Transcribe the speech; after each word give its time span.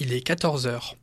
Il 0.00 0.12
est 0.12 0.20
14 0.20 0.66
heures. 0.66 0.96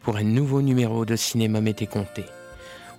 Pour 0.00 0.16
un 0.16 0.22
nouveau 0.22 0.62
numéro 0.62 1.04
de 1.04 1.16
Cinéma 1.16 1.60
Mété 1.60 1.86
Comté. 1.86 2.24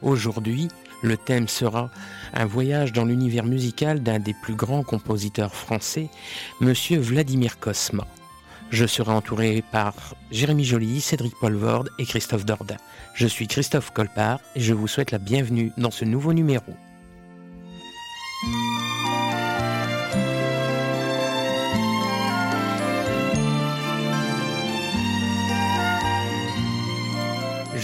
Aujourd'hui, 0.01 0.67
le 1.01 1.17
thème 1.17 1.47
sera 1.47 1.89
un 2.33 2.45
voyage 2.45 2.91
dans 2.91 3.05
l'univers 3.05 3.45
musical 3.45 4.03
d'un 4.03 4.19
des 4.19 4.33
plus 4.33 4.55
grands 4.55 4.83
compositeurs 4.83 5.55
français, 5.55 6.09
Monsieur 6.59 6.99
Vladimir 6.99 7.59
Kosma. 7.59 8.05
Je 8.69 8.85
serai 8.85 9.11
entouré 9.11 9.63
par 9.71 9.93
Jérémy 10.31 10.65
Joly, 10.65 10.99
Cédric 10.99 11.33
Polvord 11.39 11.85
et 11.99 12.05
Christophe 12.05 12.45
Dordain. 12.45 12.77
Je 13.13 13.27
suis 13.27 13.47
Christophe 13.47 13.91
Colpart 13.91 14.39
et 14.55 14.61
je 14.61 14.73
vous 14.73 14.87
souhaite 14.87 15.11
la 15.11 15.19
bienvenue 15.19 15.71
dans 15.77 15.91
ce 15.91 16.03
nouveau 16.03 16.33
numéro. 16.33 16.73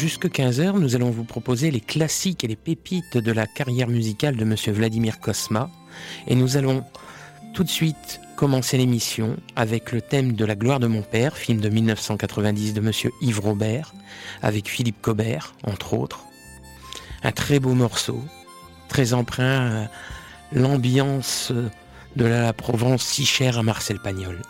Jusque 0.02 0.30
15h, 0.30 0.80
nous 0.80 0.96
allons 0.96 1.12
vous 1.12 1.26
proposer 1.26 1.70
les 1.70 1.80
classiques 1.80 2.44
et 2.44 2.48
les 2.48 2.56
pépites 2.56 3.20
de 3.20 3.32
la 3.32 3.46
carrière 3.46 3.88
musicale 3.88 4.36
de 4.36 4.44
Monsieur 4.44 4.72
Vladimir 4.72 5.20
Kosma. 5.20 5.70
Et 6.26 6.34
nous 6.34 6.58
allons 6.58 6.84
tout 7.54 7.64
de 7.64 7.70
suite 7.70 8.20
commencer 8.36 8.80
l'émission 8.80 9.38
avec 9.56 9.92
le 9.92 10.02
thème 10.02 10.34
de 10.34 10.44
La 10.44 10.56
gloire 10.56 10.80
de 10.80 10.88
mon 10.88 11.04
père, 11.04 11.38
film 11.38 11.62
de 11.62 11.70
1990 11.70 12.74
de 12.74 12.82
Monsieur 12.82 13.12
Yves 13.22 13.42
Robert, 13.42 13.94
avec 14.42 14.68
Philippe 14.68 15.00
Cobert, 15.04 15.54
entre 15.66 15.94
autres. 15.94 16.26
Un 17.22 17.32
très 17.32 17.60
beau 17.60 17.76
morceau, 17.76 18.24
très 18.88 19.14
empreint 19.14 19.84
à 19.84 19.88
l'ambiance 20.52 21.54
de 22.16 22.26
la 22.26 22.54
Provence 22.54 23.04
si 23.04 23.24
chère 23.24 23.60
à 23.60 23.62
Marcel 23.62 24.00
Pagnol. 24.00 24.42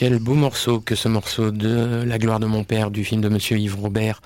Quel 0.00 0.18
beau 0.18 0.32
morceau 0.32 0.80
que 0.80 0.94
ce 0.94 1.08
morceau 1.08 1.50
de 1.50 2.04
La 2.06 2.16
gloire 2.16 2.40
de 2.40 2.46
mon 2.46 2.64
père 2.64 2.90
du 2.90 3.04
film 3.04 3.20
de 3.20 3.28
Monsieur 3.28 3.58
Yves 3.58 3.78
Robert 3.78 4.22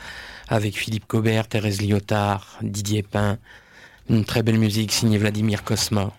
avec 0.46 0.78
Philippe 0.78 1.08
Cobert, 1.08 1.48
Thérèse 1.48 1.82
Lyotard, 1.82 2.60
Didier 2.62 3.02
Pain. 3.02 3.38
Une 4.08 4.24
très 4.24 4.44
belle 4.44 4.60
musique 4.60 4.92
signée 4.92 5.18
Vladimir 5.18 5.64
Kosma. 5.64 6.12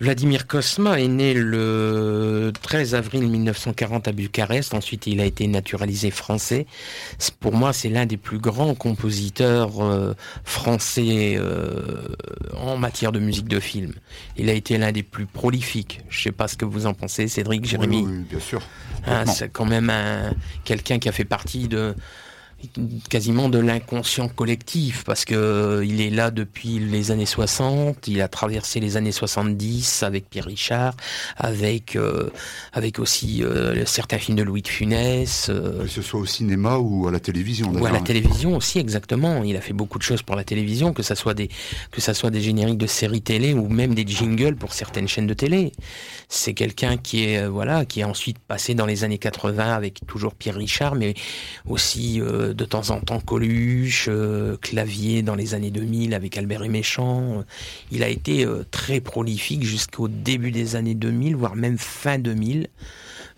Vladimir 0.00 0.46
Kosma 0.46 1.00
est 1.00 1.08
né 1.08 1.34
le 1.34 2.25
13 2.50 2.94
avril 2.94 3.28
1940 3.28 4.08
à 4.08 4.12
Bucarest. 4.12 4.74
Ensuite, 4.74 5.06
il 5.06 5.20
a 5.20 5.24
été 5.24 5.46
naturalisé 5.46 6.10
français. 6.10 6.66
Pour 7.40 7.52
moi, 7.52 7.72
c'est 7.72 7.88
l'un 7.88 8.06
des 8.06 8.16
plus 8.16 8.38
grands 8.38 8.74
compositeurs 8.74 9.82
euh, 9.82 10.14
français 10.44 11.36
euh, 11.38 12.08
en 12.56 12.76
matière 12.76 13.12
de 13.12 13.18
musique 13.18 13.48
de 13.48 13.60
film. 13.60 13.92
Il 14.36 14.50
a 14.50 14.52
été 14.52 14.78
l'un 14.78 14.92
des 14.92 15.02
plus 15.02 15.26
prolifiques. 15.26 16.00
Je 16.08 16.18
ne 16.18 16.22
sais 16.24 16.32
pas 16.32 16.48
ce 16.48 16.56
que 16.56 16.64
vous 16.64 16.86
en 16.86 16.94
pensez, 16.94 17.28
Cédric, 17.28 17.64
Jérémy. 17.64 18.04
Oui, 18.04 18.24
bien 18.28 18.40
sûr. 18.40 18.62
Hein, 19.06 19.26
c'est 19.26 19.50
quand 19.50 19.66
même 19.66 19.92
quelqu'un 20.64 20.98
qui 20.98 21.08
a 21.08 21.12
fait 21.12 21.24
partie 21.24 21.68
de 21.68 21.94
quasiment 23.08 23.48
de 23.48 23.58
l'inconscient 23.58 24.28
collectif 24.28 25.04
parce 25.04 25.24
que 25.24 25.34
euh, 25.34 25.84
il 25.84 26.00
est 26.00 26.10
là 26.10 26.30
depuis 26.30 26.78
les 26.78 27.10
années 27.10 27.26
60, 27.26 28.08
il 28.08 28.20
a 28.20 28.28
traversé 28.28 28.80
les 28.80 28.96
années 28.96 29.12
70 29.12 30.02
avec 30.02 30.28
Pierre 30.28 30.46
Richard, 30.46 30.94
avec 31.36 31.96
euh, 31.96 32.30
avec 32.72 32.98
aussi 32.98 33.42
euh, 33.42 33.84
certains 33.84 34.18
films 34.18 34.38
de 34.38 34.42
Louis 34.42 34.62
de 34.62 34.68
Funès. 34.68 35.46
que 35.46 35.86
ce 35.86 36.02
soit 36.02 36.20
au 36.20 36.26
cinéma 36.26 36.78
ou 36.78 37.06
à 37.06 37.10
la 37.10 37.20
télévision. 37.20 37.72
Ou 37.72 37.86
à 37.86 37.90
la 37.90 38.00
télévision 38.00 38.56
aussi 38.56 38.78
exactement. 38.78 39.42
Il 39.42 39.56
a 39.56 39.60
fait 39.60 39.74
beaucoup 39.74 39.98
de 39.98 40.02
choses 40.02 40.22
pour 40.22 40.36
la 40.36 40.44
télévision, 40.44 40.92
que 40.92 41.02
ça 41.02 41.14
soit 41.14 41.34
des 41.34 41.48
que 41.90 42.00
ça 42.00 42.14
soit 42.14 42.30
des 42.30 42.40
génériques 42.40 42.78
de 42.78 42.86
séries 42.86 43.22
télé 43.22 43.52
ou 43.54 43.68
même 43.68 43.94
des 43.94 44.06
jingles 44.06 44.56
pour 44.56 44.72
certaines 44.72 45.08
chaînes 45.08 45.26
de 45.26 45.34
télé. 45.34 45.72
C'est 46.28 46.54
quelqu'un 46.54 46.96
qui 46.96 47.24
est 47.24 47.46
voilà 47.46 47.84
qui 47.84 48.00
est 48.00 48.04
ensuite 48.04 48.38
passé 48.38 48.74
dans 48.74 48.86
les 48.86 49.04
années 49.04 49.18
80 49.18 49.74
avec 49.74 50.00
toujours 50.06 50.34
Pierre 50.34 50.56
Richard, 50.56 50.94
mais 50.94 51.14
aussi 51.66 52.20
de 52.52 52.64
temps 52.64 52.90
en 52.90 53.00
temps 53.00 53.20
Coluche, 53.20 54.06
euh, 54.08 54.56
Clavier 54.56 55.22
dans 55.22 55.34
les 55.34 55.54
années 55.54 55.70
2000 55.70 56.14
avec 56.14 56.36
Albert 56.36 56.64
et 56.64 56.68
Méchant. 56.68 57.44
Il 57.90 58.02
a 58.02 58.08
été 58.08 58.44
euh, 58.44 58.64
très 58.70 59.00
prolifique 59.00 59.62
jusqu'au 59.62 60.08
début 60.08 60.50
des 60.50 60.76
années 60.76 60.94
2000, 60.94 61.36
voire 61.36 61.56
même 61.56 61.78
fin 61.78 62.18
2000. 62.18 62.68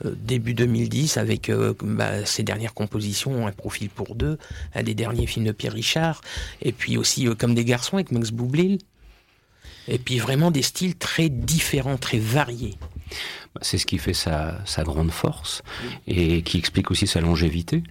Euh, 0.04 0.14
début 0.16 0.54
2010 0.54 1.16
avec 1.16 1.50
bah, 1.82 2.24
ses 2.24 2.42
dernières 2.42 2.74
compositions, 2.74 3.46
Un 3.46 3.52
profil 3.52 3.90
pour 3.90 4.14
deux, 4.14 4.38
un 4.74 4.82
des 4.82 4.94
derniers 4.94 5.26
films 5.26 5.46
de 5.46 5.52
Pierre 5.52 5.72
Richard, 5.72 6.20
et 6.62 6.72
puis 6.72 6.96
aussi 6.96 7.26
Comme 7.36 7.54
des 7.54 7.64
garçons 7.64 7.96
avec 7.96 8.12
Max 8.12 8.30
Boublil, 8.30 8.78
et 9.88 9.98
puis 9.98 10.18
vraiment 10.18 10.50
des 10.50 10.62
styles 10.62 10.96
très 10.96 11.28
différents, 11.28 11.96
très 11.96 12.18
variés. 12.18 12.76
Bah, 13.54 13.60
c'est 13.62 13.78
ce 13.78 13.86
qui 13.86 13.98
fait 13.98 14.14
sa, 14.14 14.58
grande 14.84 15.10
force 15.10 15.62
et 16.06 16.42
qui 16.42 16.58
explique 16.58 16.90
aussi 16.90 17.06
sa 17.06 17.20
longévité. 17.20 17.82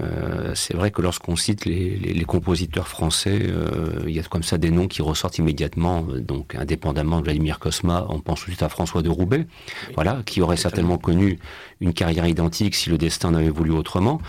Euh, 0.00 0.54
c'est 0.54 0.74
vrai 0.74 0.90
que 0.90 1.02
lorsqu'on 1.02 1.36
cite 1.36 1.64
les, 1.64 2.24
compositeurs 2.26 2.88
français, 2.88 3.38
euh, 3.42 4.04
il 4.06 4.14
y 4.14 4.20
a 4.20 4.22
comme 4.22 4.42
ça 4.42 4.58
des 4.58 4.70
noms 4.70 4.86
qui 4.86 5.02
ressortent 5.02 5.38
immédiatement. 5.38 6.02
Donc, 6.02 6.54
indépendamment 6.54 7.18
de 7.20 7.24
Vladimir 7.24 7.58
Kosma, 7.58 8.06
on 8.10 8.20
pense 8.20 8.40
tout 8.40 8.46
de 8.46 8.50
suite 8.50 8.62
à 8.62 8.68
François 8.68 9.02
de 9.02 9.08
Roubaix, 9.08 9.46
voilà, 9.94 10.22
qui 10.26 10.40
aurait 10.42 10.56
certainement 10.56 10.98
connu 10.98 11.38
une 11.80 11.92
carrière 11.92 12.26
identique 12.26 12.74
si 12.74 12.90
le 12.90 12.98
destin 12.98 13.30
n'avait 13.30 13.50
voulu 13.50 13.70
autrement. 13.70 14.20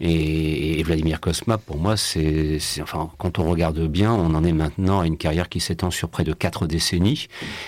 Et, 0.00 0.82
Vladimir 0.84 1.20
Kosma, 1.20 1.58
pour 1.58 1.76
moi, 1.76 1.96
c'est, 1.96 2.58
enfin, 2.80 3.10
quand 3.18 3.38
on 3.38 3.50
regarde 3.50 3.80
bien, 3.86 4.12
on 4.12 4.34
en 4.34 4.44
est 4.44 4.52
maintenant 4.52 5.00
à 5.00 5.06
une 5.06 5.16
carrière 5.16 5.48
qui 5.48 5.60
s'étend 5.60 5.90
sur 5.90 6.08
près 6.08 6.24
de 6.24 6.32
quatre 6.32 6.66
décennies. 6.66 7.26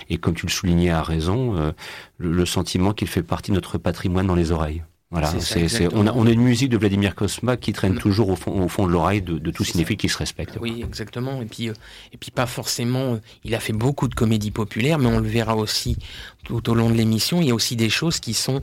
Et 0.09 0.19
comme 0.19 0.35
tu 0.35 0.47
le 0.47 0.51
soulignais 0.51 0.91
à 0.91 1.03
raison, 1.03 1.57
euh, 1.57 1.73
le, 2.19 2.47
sentiment 2.47 2.93
qu'il 2.93 3.09
fait 3.09 3.23
partie 3.23 3.51
de 3.51 3.57
notre 3.57 3.79
patrimoine 3.79 4.27
dans 4.27 4.35
les 4.35 4.53
oreilles. 4.53 4.83
Voilà, 5.13 5.41
c'est, 5.41 5.93
on, 5.93 6.07
a, 6.07 6.13
on 6.13 6.25
a 6.25 6.31
une 6.31 6.41
musique 6.41 6.69
de 6.69 6.77
Vladimir 6.77 7.17
Kosma 7.17 7.57
qui 7.57 7.73
traîne 7.73 7.99
toujours 7.99 8.29
au 8.29 8.37
fond, 8.37 8.63
au 8.63 8.69
fond 8.69 8.87
de 8.87 8.93
l'oreille 8.93 9.23
de, 9.23 9.39
de 9.39 9.51
tout 9.51 9.65
cinéphile 9.65 9.97
qui 9.97 10.09
se 10.09 10.17
respecte. 10.17 10.57
Oui, 10.61 10.85
exactement. 10.87 11.43
Et 11.43 11.47
puis, 11.47 11.69
euh, 11.69 11.75
et 12.13 12.17
puis 12.17 12.31
pas 12.31 12.47
forcément. 12.47 13.15
Euh, 13.15 13.21
il 13.43 13.57
a 13.57 13.61
fait 13.61 13.73
beaucoup 13.73 14.07
de 14.07 14.15
comédies 14.15 14.53
populaires, 14.53 15.01
mais 15.01 15.09
on 15.09 15.19
le 15.19 15.29
verra 15.29 15.57
aussi 15.57 15.97
tout 16.45 16.71
au 16.71 16.75
long 16.75 16.91
de 16.91 16.95
l'émission. 16.95 17.41
Il 17.41 17.49
y 17.49 17.51
a 17.51 17.55
aussi 17.57 17.75
des 17.75 17.91
choses 17.91 18.21
qui 18.21 18.35
sont 18.35 18.63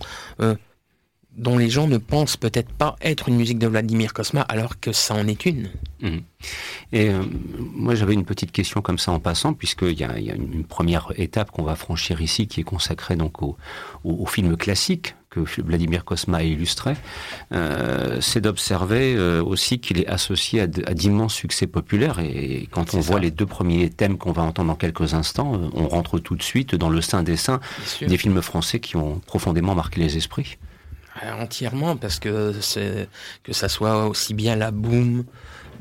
dont 1.38 1.58
les 1.58 1.70
gens 1.70 1.88
ne 1.88 1.98
pensent 1.98 2.36
peut-être 2.36 2.72
pas 2.72 2.96
être 3.02 3.30
une 3.30 3.36
musique 3.36 3.60
de 3.60 3.68
Vladimir 3.68 4.14
Kosma 4.14 4.42
alors 4.42 4.80
que 4.80 4.92
ça 4.92 5.14
en 5.14 5.28
est 5.28 5.46
une. 5.46 5.70
Mhm. 6.02 6.22
Et 6.92 7.10
euh, 7.10 7.24
moi 7.60 7.96
j'avais 7.96 8.14
une 8.14 8.26
petite 8.26 8.52
question 8.52 8.82
comme 8.82 8.98
ça 8.98 9.12
en 9.12 9.20
passant 9.20 9.54
puisqu'il 9.54 9.98
y 9.98 10.04
a, 10.04 10.20
y 10.20 10.32
a 10.32 10.36
une, 10.36 10.64
première 10.64 11.12
étape 11.16 11.52
qu'on 11.52 11.64
va 11.64 11.76
franchir 11.76 12.22
ici 12.22 12.48
qui 12.48 12.62
est 12.62 12.64
consacrée 12.64 13.16
donc 13.16 13.42
au, 13.42 13.56
au, 14.04 14.26
film 14.26 14.58
classique 14.58 15.16
que 15.30 15.42
Vladimir 15.62 16.06
Kosma 16.06 16.38
a 16.38 16.44
illustré, 16.44 16.96
euh, 17.52 18.20
c'est 18.22 18.42
d'observer 18.42 19.16
euh, 19.16 19.44
aussi 19.44 19.80
qu'il 19.80 20.00
est 20.00 20.08
associé 20.08 20.62
à, 20.62 20.68
d'immenses 20.68 21.34
succès 21.34 21.68
populaires. 21.68 22.20
Et 22.20 22.68
quand 22.72 22.94
on 22.94 23.02
voit 23.02 23.20
les 23.20 23.30
deux 23.30 23.46
premiers 23.46 23.90
thèmes 23.90 24.18
qu'on 24.18 24.32
va 24.32 24.42
entendre 24.44 24.70
dans 24.70 24.76
quelques 24.76 25.14
instants, 25.14 25.70
on 25.74 25.88
rentre 25.88 26.18
tout 26.20 26.36
de 26.36 26.44
suite 26.44 26.76
dans 26.76 26.90
le 26.90 27.02
sein 27.02 27.24
des 27.24 27.36
saints 27.36 27.60
des 28.02 28.18
films 28.18 28.42
français 28.42 28.80
qui 28.80 28.96
ont 28.96 29.20
profondément 29.20 29.76
marqué 29.76 30.00
les 30.00 30.16
esprits. 30.18 30.58
Euh, 31.24 31.32
entièrement, 31.42 31.96
parce 31.96 32.20
que 32.20 32.54
c'est 32.62 33.08
que 33.44 33.54
ça 33.54 33.70
soit 33.70 34.08
aussi 34.08 34.34
bien 34.34 34.56
la 34.56 34.72
boom 34.72 35.24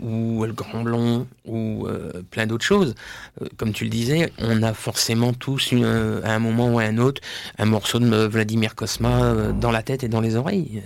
ou 0.00 0.44
le 0.44 0.52
grand 0.52 0.82
blond 0.82 1.26
ou 1.46 1.86
euh, 1.86 2.22
plein 2.30 2.46
d'autres 2.46 2.64
choses. 2.64 2.94
Euh, 3.40 3.46
comme 3.56 3.72
tu 3.72 3.84
le 3.84 3.90
disais, 3.90 4.32
on 4.38 4.62
a 4.62 4.74
forcément 4.74 5.32
tous 5.32 5.72
à 5.72 6.34
un 6.34 6.38
moment 6.38 6.72
ou 6.72 6.78
à 6.78 6.82
un 6.82 6.98
autre 6.98 7.22
un 7.58 7.64
morceau 7.64 7.98
de 7.98 8.26
Vladimir 8.26 8.74
Kosma 8.74 9.52
dans 9.52 9.70
la 9.70 9.82
tête 9.82 10.04
et 10.04 10.08
dans 10.08 10.20
les 10.20 10.36
oreilles. 10.36 10.82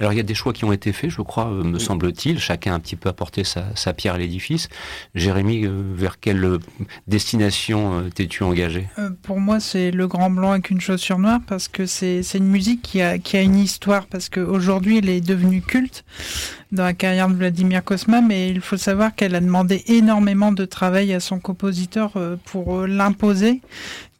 Alors 0.00 0.12
il 0.12 0.16
y 0.16 0.20
a 0.20 0.24
des 0.24 0.34
choix 0.34 0.52
qui 0.52 0.64
ont 0.64 0.72
été 0.72 0.92
faits, 0.92 1.10
je 1.10 1.22
crois, 1.22 1.48
euh, 1.48 1.64
me 1.64 1.78
semble-t-il. 1.78 2.38
Chacun 2.38 2.72
a 2.72 2.74
un 2.76 2.80
petit 2.80 2.96
peu 2.96 3.08
apporté 3.08 3.42
sa, 3.44 3.92
pierre 3.92 4.14
à 4.14 4.18
l'édifice. 4.18 4.68
Jérémy, 5.14 5.64
euh, 5.64 5.82
vers 5.94 6.20
quelle 6.20 6.44
euh, 6.44 6.58
destination 7.06 8.10
t'es-tu 8.14 8.42
engagé? 8.42 8.88
Pour 9.22 9.40
moi, 9.40 9.60
c'est 9.60 9.90
Le 9.90 10.06
Grand 10.06 10.30
Blanc 10.30 10.52
avec 10.52 10.70
une 10.70 10.80
chaussure 10.80 11.18
noire 11.18 11.40
parce 11.46 11.68
que 11.68 11.86
c'est 11.86 12.22
une 12.34 12.48
musique 12.48 12.82
qui 12.82 13.00
a, 13.00 13.18
qui 13.18 13.36
a 13.36 13.42
une 13.42 13.56
histoire, 13.56 14.06
parce 14.06 14.28
qu'aujourd'hui, 14.28 14.98
elle 14.98 15.08
est 15.08 15.20
devenue 15.20 15.62
culte 15.62 16.04
dans 16.74 16.84
la 16.84 16.92
carrière 16.92 17.28
de 17.28 17.34
Vladimir 17.34 17.82
Kosma, 17.82 18.20
mais 18.20 18.50
il 18.50 18.60
faut 18.60 18.76
savoir 18.76 19.14
qu'elle 19.14 19.34
a 19.34 19.40
demandé 19.40 19.82
énormément 19.86 20.52
de 20.52 20.64
travail 20.64 21.14
à 21.14 21.20
son 21.20 21.38
compositeur 21.38 22.12
pour 22.44 22.86
l'imposer 22.86 23.60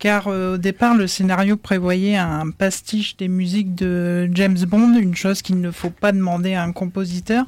car 0.04 0.28
euh, 0.28 0.54
au 0.54 0.58
départ 0.58 0.94
le 0.94 1.06
scénario 1.06 1.56
prévoyait 1.56 2.16
un 2.16 2.50
pastiche 2.50 3.16
des 3.16 3.28
musiques 3.28 3.74
de 3.74 4.28
James 4.34 4.58
Bond, 4.66 4.98
une 4.98 5.14
chose 5.14 5.40
qu'il 5.40 5.62
ne 5.62 5.70
faut 5.70 5.88
pas 5.88 6.12
demander 6.12 6.52
à 6.52 6.62
un 6.62 6.72
compositeur, 6.72 7.46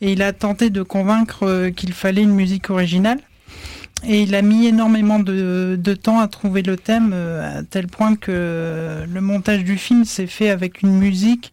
et 0.00 0.12
il 0.12 0.22
a 0.22 0.32
tenté 0.32 0.70
de 0.70 0.80
convaincre 0.80 1.42
euh, 1.42 1.70
qu'il 1.70 1.92
fallait 1.92 2.22
une 2.22 2.34
musique 2.34 2.70
originale. 2.70 3.18
Et 4.02 4.22
il 4.22 4.34
a 4.34 4.40
mis 4.40 4.66
énormément 4.66 5.18
de, 5.18 5.94
temps 6.02 6.20
à 6.20 6.28
trouver 6.28 6.62
le 6.62 6.78
thème, 6.78 7.10
euh, 7.12 7.58
à 7.58 7.62
tel 7.64 7.86
point 7.86 8.16
que 8.16 9.04
le 9.06 9.20
montage 9.20 9.62
du 9.62 9.76
film 9.76 10.06
s'est 10.06 10.26
fait 10.26 10.48
avec 10.48 10.80
une 10.80 10.96
musique 10.96 11.52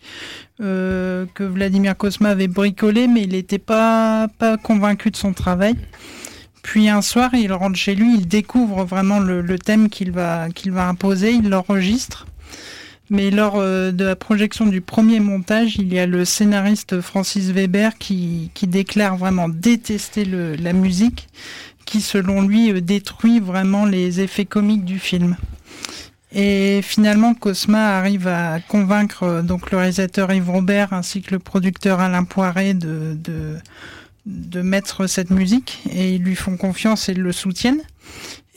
que 0.60 1.44
Vladimir 1.44 1.96
Kosma 1.96 2.30
avait 2.30 2.48
bricolée, 2.48 3.08
mais 3.08 3.24
il 3.24 3.32
n'était 3.32 3.60
pas, 3.60 4.28
pas 4.40 4.58
convaincu 4.58 5.12
de 5.12 5.16
son 5.16 5.34
travail. 5.34 5.76
Puis 6.68 6.90
un 6.90 7.02
soir, 7.02 7.34
il 7.34 7.54
rentre 7.54 7.78
chez 7.78 7.96
lui, 7.96 8.16
il 8.16 8.28
découvre 8.28 8.84
vraiment 8.84 9.20
le, 9.20 9.58
thème 9.58 9.88
qu'il 9.88 10.12
va, 10.12 10.50
qu'il 10.50 10.74
va 10.74 10.90
imposer, 10.90 11.32
il 11.32 11.48
l'enregistre. 11.48 12.28
Mais 13.10 13.32
lors 13.32 13.56
euh, 13.56 13.94
de 13.94 14.04
la 14.04 14.18
projection 14.18 14.66
du 14.66 14.82
premier 14.82 15.22
montage, 15.22 15.78
il 15.78 15.94
y 15.94 15.98
a 15.98 16.06
le 16.06 16.26
scénariste 16.26 17.00
Francis 17.00 17.52
Weber 17.52 17.98
qui, 17.98 18.52
qui 18.54 18.68
déclare 18.68 19.16
vraiment 19.16 19.48
détester 19.48 20.26
la 20.26 20.74
musique, 20.74 21.30
qui 21.86 22.02
selon 22.02 22.42
lui 22.42 22.74
euh, 22.74 22.82
détruit 22.82 23.40
vraiment 23.40 23.86
les 23.86 24.20
effets 24.20 24.44
comiques 24.44 24.84
du 24.84 25.00
film. 25.00 25.38
Et 26.34 26.82
finalement, 26.82 27.34
Cosma 27.34 27.98
arrive 27.98 28.28
à 28.28 28.60
convaincre 28.60 29.24
euh, 29.24 29.42
donc 29.42 29.72
le 29.72 29.78
réalisateur 29.78 30.32
Yves 30.32 30.50
Robert 30.50 30.92
ainsi 30.92 31.22
que 31.22 31.32
le 31.32 31.40
producteur 31.40 32.00
Alain 32.02 32.26
Poiret 32.26 32.74
de, 32.74 33.16
de 33.16 33.58
de 34.28 34.62
mettre 34.62 35.08
cette 35.08 35.32
musique 35.32 35.82
et 35.90 36.16
ils 36.16 36.22
lui 36.22 36.36
font 36.36 36.58
confiance 36.58 37.10
et 37.10 37.14
le 37.14 37.32
soutiennent. 37.32 37.82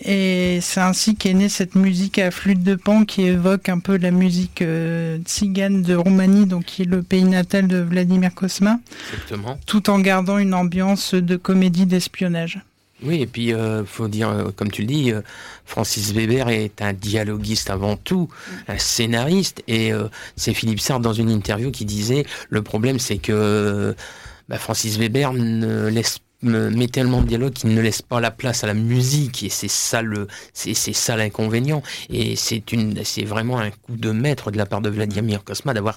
Et 0.03 0.61
c'est 0.63 0.81
ainsi 0.81 1.15
qu'est 1.15 1.35
née 1.35 1.51
cette 1.51 1.75
musique 1.75 2.19
à 2.19 2.31
flûte 2.31 2.63
de 2.63 2.75
pan 2.75 3.05
qui 3.05 3.23
évoque 3.23 3.69
un 3.69 3.79
peu 3.79 3.99
la 3.99 4.11
musique 4.11 4.63
euh, 4.63 5.19
tzigane 5.19 5.83
de 5.83 5.95
Roumanie, 5.95 6.47
donc 6.47 6.65
qui 6.65 6.83
est 6.83 6.87
le 6.87 7.03
pays 7.03 7.25
natal 7.25 7.69
de 7.69 7.77
Vladimir 7.77 8.35
Kosma. 8.35 8.81
Tout 9.67 9.91
en 9.91 9.99
gardant 9.99 10.39
une 10.39 10.55
ambiance 10.55 11.15
de 11.15 11.37
comédie 11.37 11.85
d'espionnage. 11.85 12.61
Oui, 13.03 13.23
et 13.23 13.27
puis 13.27 13.47
il 13.47 13.55
euh, 13.55 13.85
faut 13.85 14.09
dire, 14.09 14.29
euh, 14.29 14.51
comme 14.55 14.71
tu 14.71 14.83
le 14.83 14.87
dis, 14.87 15.13
Francis 15.65 16.13
Weber 16.13 16.49
est 16.49 16.83
un 16.83 16.93
dialoguiste 16.93 17.71
avant 17.71 17.97
tout, 17.97 18.29
un 18.69 18.79
scénariste, 18.79 19.63
et 19.69 19.93
c'est 20.37 20.55
Philippe 20.55 20.81
Sartre 20.81 21.03
dans 21.03 21.13
une 21.13 21.31
interview 21.31 21.71
qui 21.71 21.85
disait 21.85 22.25
le 22.49 22.63
problème 22.63 22.99
c'est 22.99 23.19
que 23.19 23.95
bah, 24.49 24.59
Francis 24.59 24.99
Weber 24.99 25.33
met 26.43 26.89
tellement 26.89 27.21
de 27.21 27.27
dialogue 27.27 27.53
qu'il 27.53 27.75
ne 27.75 27.81
laisse 27.81 28.03
pas 28.03 28.21
la 28.21 28.31
place 28.31 28.65
à 28.65 28.67
la 28.67 28.75
musique 28.75 29.43
et 29.43 29.49
c'est 29.49 29.69
ça 29.69 30.03
le 30.03 30.27
c'est 30.53 30.75
ça 30.75 31.17
l'inconvénient 31.17 31.83
et 32.09 32.35
c'est 32.37 32.73
une 32.73 33.05
c'est 33.05 33.25
vraiment 33.25 33.59
un 33.59 33.71
coup 33.71 33.97
de 33.97 34.11
maître 34.11 34.51
de 34.51 34.57
la 34.57 34.67
part 34.67 34.81
de 34.81 34.91
Vladimir 34.91 35.45
Kosma 35.45 35.75
d'avoir 35.75 35.97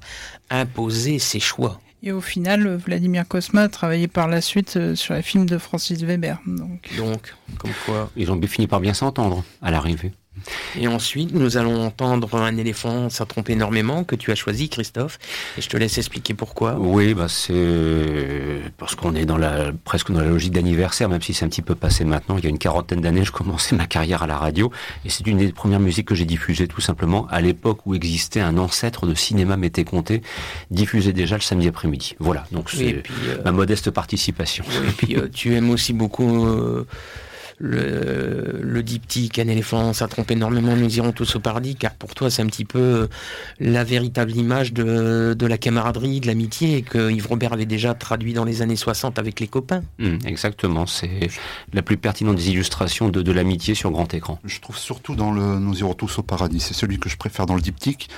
imposé 0.49 1.19
ses 1.19 1.39
choix. 1.39 1.81
Et 2.05 2.11
au 2.11 2.19
final, 2.19 2.75
Vladimir 2.75 3.25
Kosma 3.25 3.61
a 3.61 3.69
travaillé 3.69 4.09
par 4.09 4.27
la 4.27 4.41
suite 4.41 4.75
euh, 4.75 4.93
sur 4.93 5.13
les 5.13 5.21
films 5.21 5.45
de 5.45 5.57
Francis 5.57 6.03
Weber. 6.03 6.37
Donc, 6.45 6.91
donc 6.97 7.33
comme 7.57 7.71
quoi. 7.85 8.11
Ils 8.17 8.29
ont 8.29 8.39
fini 8.41 8.67
par 8.67 8.81
bien 8.81 8.93
s'entendre 8.93 9.45
à 9.61 9.71
l'arrivée. 9.71 10.11
Et 10.79 10.87
ensuite, 10.87 11.33
nous 11.33 11.57
allons 11.57 11.83
entendre 11.83 12.35
un 12.35 12.57
éléphant, 12.57 13.09
ça 13.09 13.25
trompe 13.25 13.49
énormément, 13.49 14.03
que 14.03 14.15
tu 14.15 14.31
as 14.31 14.35
choisi, 14.35 14.69
Christophe. 14.69 15.19
Et 15.57 15.61
je 15.61 15.69
te 15.69 15.77
laisse 15.77 15.97
expliquer 15.97 16.33
pourquoi. 16.33 16.75
Oui, 16.79 17.13
bah 17.13 17.27
c'est 17.27 18.61
parce 18.77 18.95
qu'on 18.95 19.15
est 19.15 19.25
dans 19.25 19.37
la 19.37 19.71
presque 19.85 20.11
dans 20.11 20.21
la 20.21 20.27
logique 20.27 20.53
d'anniversaire, 20.53 21.09
même 21.09 21.21
si 21.21 21.33
c'est 21.33 21.45
un 21.45 21.49
petit 21.49 21.61
peu 21.61 21.75
passé 21.75 22.03
maintenant. 22.03 22.37
Il 22.37 22.43
y 22.43 22.47
a 22.47 22.49
une 22.49 22.57
quarantaine 22.57 23.01
d'années, 23.01 23.23
je 23.23 23.31
commençais 23.31 23.75
ma 23.75 23.85
carrière 23.85 24.23
à 24.23 24.27
la 24.27 24.37
radio, 24.37 24.71
et 25.05 25.09
c'est 25.09 25.25
une 25.27 25.37
des 25.37 25.51
premières 25.51 25.79
musiques 25.79 26.07
que 26.07 26.15
j'ai 26.15 26.25
diffusées, 26.25 26.67
tout 26.67 26.81
simplement, 26.81 27.27
à 27.29 27.41
l'époque 27.41 27.85
où 27.85 27.93
existait 27.93 28.41
un 28.41 28.57
ancêtre 28.57 29.05
de 29.05 29.15
cinéma 29.15 29.57
Mété 29.57 29.83
Comté, 29.83 30.21
diffusé 30.71 31.13
déjà 31.13 31.35
le 31.35 31.41
samedi 31.41 31.67
après-midi. 31.67 32.15
Voilà, 32.19 32.45
donc 32.51 32.69
c'est 32.69 32.95
euh, 32.95 33.37
ma 33.45 33.51
modeste 33.51 33.91
participation. 33.91 34.65
et 34.87 34.91
puis 34.91 35.15
euh, 35.15 35.29
tu 35.31 35.53
aimes 35.53 35.69
aussi 35.69 35.93
beaucoup. 35.93 36.45
Euh, 36.47 36.87
le, 37.63 38.59
le 38.61 38.83
diptyque 38.83 39.39
Un 39.39 39.47
éléphant, 39.47 39.93
ça 39.93 40.07
trompe 40.09 40.29
énormément, 40.31 40.75
nous 40.75 40.97
irons 40.97 41.13
tous 41.13 41.37
au 41.37 41.39
paradis, 41.39 41.75
car 41.75 41.93
pour 41.93 42.13
toi 42.13 42.29
c'est 42.29 42.41
un 42.41 42.47
petit 42.47 42.65
peu 42.65 43.07
la 43.59 43.85
véritable 43.85 44.35
image 44.35 44.73
de, 44.73 45.45
la 45.45 45.57
camaraderie, 45.57 46.19
de 46.19 46.27
l'amitié, 46.27 46.81
que 46.81 47.09
Yves 47.09 47.27
Robert 47.27 47.53
avait 47.53 47.65
déjà 47.65 47.93
traduit 47.93 48.33
dans 48.33 48.43
les 48.43 48.61
années 48.61 48.75
60 48.75 49.17
avec 49.17 49.39
les 49.39 49.47
copains. 49.47 49.81
Hum, 50.01 50.19
exactement, 50.25 50.85
c'est 50.85 51.29
la 51.71 51.81
plus 51.81 51.95
pertinente 51.95 52.35
des 52.35 52.49
illustrations 52.49 53.07
de, 53.07 53.21
de 53.21 53.31
l'amitié 53.31 53.75
sur 53.75 53.91
grand 53.91 54.13
écran. 54.13 54.39
Je 54.43 54.59
trouve 54.59 54.77
surtout 54.77 55.15
dans 55.15 55.31
le 55.31 55.59
Nous 55.59 55.79
irons 55.79 55.93
tous 55.93 56.19
au 56.19 56.23
paradis, 56.23 56.59
c'est 56.59 56.73
celui 56.73 56.99
que 56.99 57.07
je 57.07 57.15
préfère 57.15 57.45
dans 57.45 57.55
le 57.55 57.61
diptyque. 57.61 58.09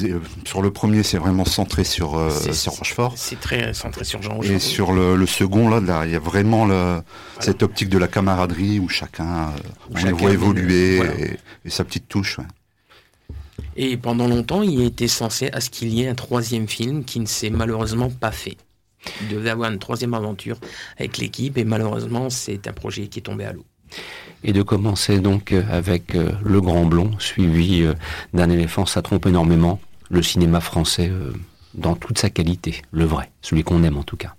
Euh, 0.00 0.20
sur 0.44 0.62
le 0.62 0.70
premier, 0.70 1.02
c'est 1.02 1.18
vraiment 1.18 1.44
centré 1.44 1.84
sur, 1.84 2.18
euh, 2.18 2.30
sur 2.52 2.72
Rochefort. 2.72 3.14
C'est 3.16 3.40
très 3.40 3.72
centré 3.74 4.04
sur 4.04 4.22
Jean 4.22 4.36
Rochefort. 4.36 4.56
Et 4.56 4.58
sur 4.58 4.92
le, 4.92 5.26
second, 5.26 5.68
là, 5.68 6.04
il 6.04 6.12
y 6.12 6.16
a 6.16 6.18
vraiment 6.18 6.66
le, 6.66 7.00
cette 7.40 7.62
optique 7.62 7.88
de 7.88 7.98
la 7.98 8.08
camaraderie 8.08 8.80
où 8.80 8.88
chacun, 8.88 9.50
euh, 9.94 10.10
on 10.12 10.16
voit 10.16 10.32
évoluer 10.32 11.00
et, 11.64 11.70
sa 11.70 11.84
petite 11.84 12.08
touche. 12.08 12.38
Et 13.76 13.96
pendant 13.96 14.26
longtemps, 14.26 14.62
il 14.62 14.82
était 14.82 15.08
censé 15.08 15.50
à 15.52 15.60
ce 15.60 15.70
qu'il 15.70 15.88
y 15.88 16.02
ait 16.02 16.08
un 16.08 16.14
troisième 16.14 16.68
film 16.68 17.04
qui 17.04 17.20
ne 17.20 17.26
s'est 17.26 17.50
malheureusement 17.50 18.10
pas 18.10 18.32
fait. 18.32 18.56
Il 19.22 19.28
devait 19.28 19.50
avoir 19.50 19.70
une 19.70 19.78
troisième 19.78 20.14
aventure 20.14 20.58
avec 20.98 21.18
l'équipe 21.18 21.56
et 21.56 21.64
malheureusement, 21.64 22.30
c'est 22.30 22.66
un 22.66 22.72
projet 22.72 23.06
qui 23.06 23.20
est 23.20 23.22
tombé 23.22 23.44
à 23.44 23.52
l'eau 23.52 23.64
et 24.44 24.52
de 24.52 24.62
commencer 24.62 25.20
donc 25.20 25.52
euh, 25.52 25.62
avec 25.70 26.14
euh, 26.14 26.32
Le 26.44 26.60
Grand 26.60 26.84
Blond, 26.84 27.12
suivi 27.18 27.82
euh, 27.82 27.94
d'un 28.32 28.50
éléphant, 28.50 28.86
ça 28.86 29.02
trompe 29.02 29.26
énormément, 29.26 29.80
le 30.10 30.22
cinéma 30.22 30.60
français 30.60 31.12
dans 31.74 31.94
toute 31.94 32.18
sa 32.18 32.30
qualité, 32.30 32.80
le 32.92 33.04
vrai, 33.04 33.30
celui 33.42 33.62
qu'on 33.62 33.82
aime 33.82 33.98
en 33.98 34.02
tout 34.02 34.16
cas. 34.16 34.34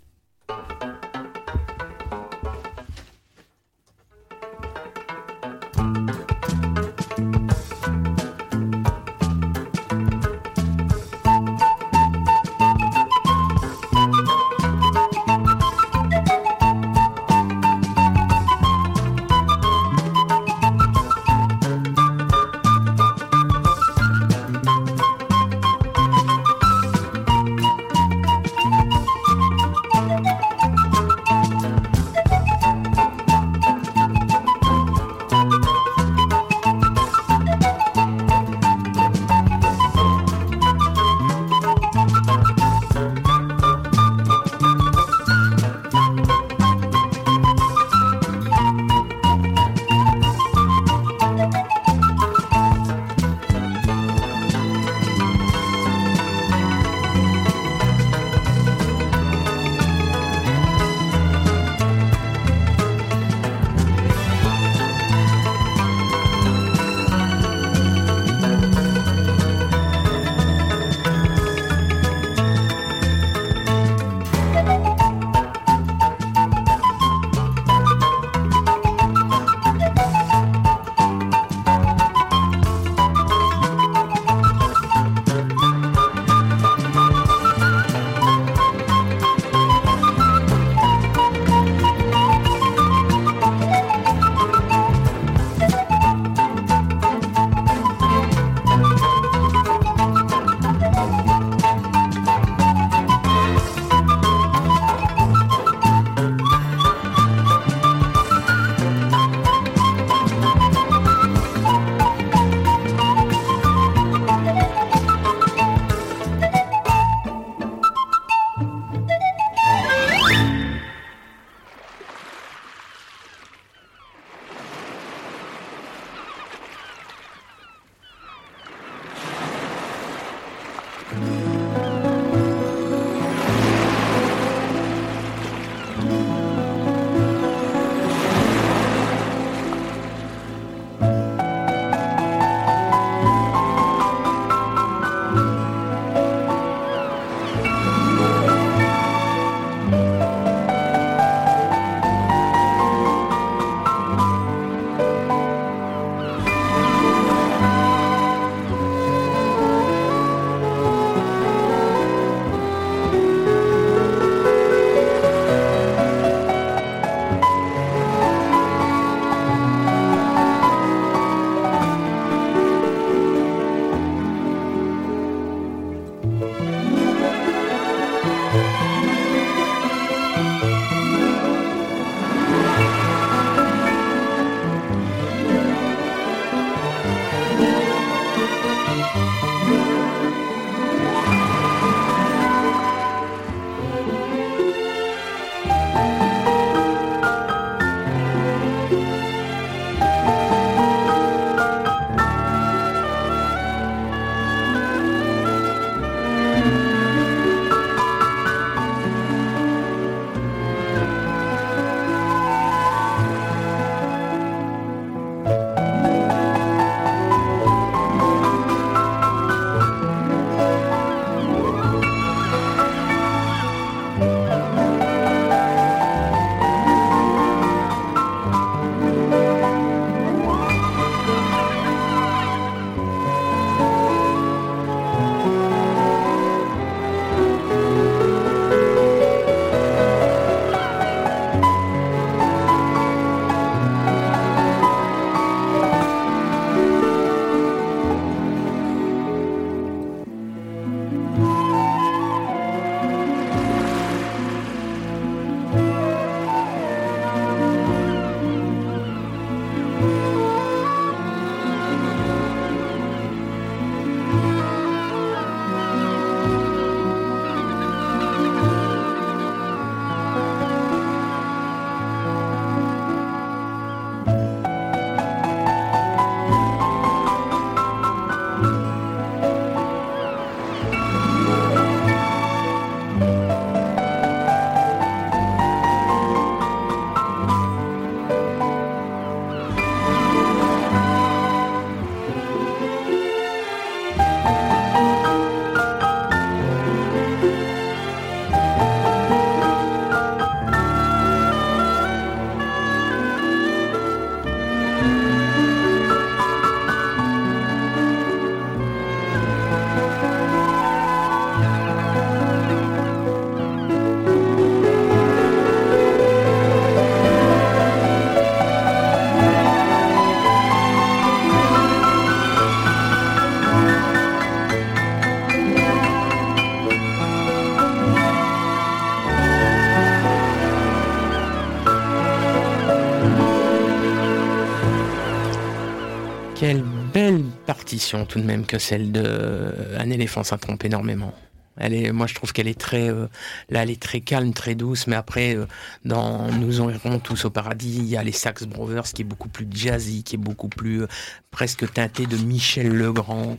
Tout 338.27 338.39
de 338.39 338.45
même 338.45 338.65
que 338.65 338.79
celle 338.79 339.11
de 339.11 339.73
Un 339.97 340.09
éléphant, 340.09 340.43
ça 340.43 340.57
trompe 340.57 340.83
énormément. 340.85 341.33
Elle 341.79 341.93
est, 341.93 342.11
moi, 342.11 342.27
je 342.27 342.35
trouve 342.35 342.51
qu'elle 342.51 342.67
est 342.67 342.79
très, 342.79 343.09
euh, 343.09 343.27
là, 343.69 343.83
elle 343.83 343.89
est 343.89 344.01
très 344.01 344.19
calme, 344.19 344.53
très 344.53 344.75
douce. 344.75 345.07
Mais 345.07 345.15
après, 345.15 345.55
euh, 345.55 345.65
dans 346.03 346.51
Nous 346.51 346.81
en 346.81 346.89
irons 346.89 347.19
tous 347.19 347.45
au 347.45 347.49
paradis, 347.49 347.95
il 347.99 348.05
y 348.05 348.17
a 348.17 348.23
les 348.23 348.33
Sax 348.33 348.65
Brothers 348.65 349.03
qui 349.03 349.21
est 349.21 349.25
beaucoup 349.25 349.47
plus 349.47 349.65
jazzy, 349.71 350.23
qui 350.23 350.35
est 350.35 350.39
beaucoup 350.39 350.67
plus 350.67 351.03
euh, 351.03 351.07
presque 351.51 351.91
teinté 351.91 352.25
de 352.25 352.35
Michel 352.35 352.89
Legrand. 352.89 353.57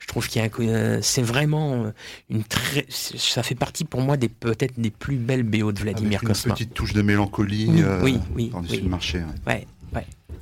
Je 0.00 0.06
trouve 0.08 0.26
qu'il 0.26 0.42
y 0.42 0.70
a, 0.72 1.00
c'est 1.00 1.22
vraiment 1.22 1.92
une 2.28 2.42
très, 2.42 2.86
ça 2.88 3.44
fait 3.44 3.54
partie 3.54 3.84
pour 3.84 4.00
moi 4.00 4.16
des 4.16 4.28
peut-être 4.28 4.80
des 4.80 4.90
plus 4.90 5.16
belles 5.16 5.44
BO 5.44 5.70
de 5.70 5.78
Vladimir 5.78 6.20
Avec 6.24 6.44
une 6.44 6.52
petite 6.52 6.74
touche 6.74 6.92
de 6.92 7.02
mélancolie. 7.02 7.68
Oui, 8.02 8.18
oui, 8.34 8.50
oui, 8.52 8.52
oui. 8.68 8.82
marché. 8.82 9.18
Ouais, 9.46 9.54
ouais 9.54 9.66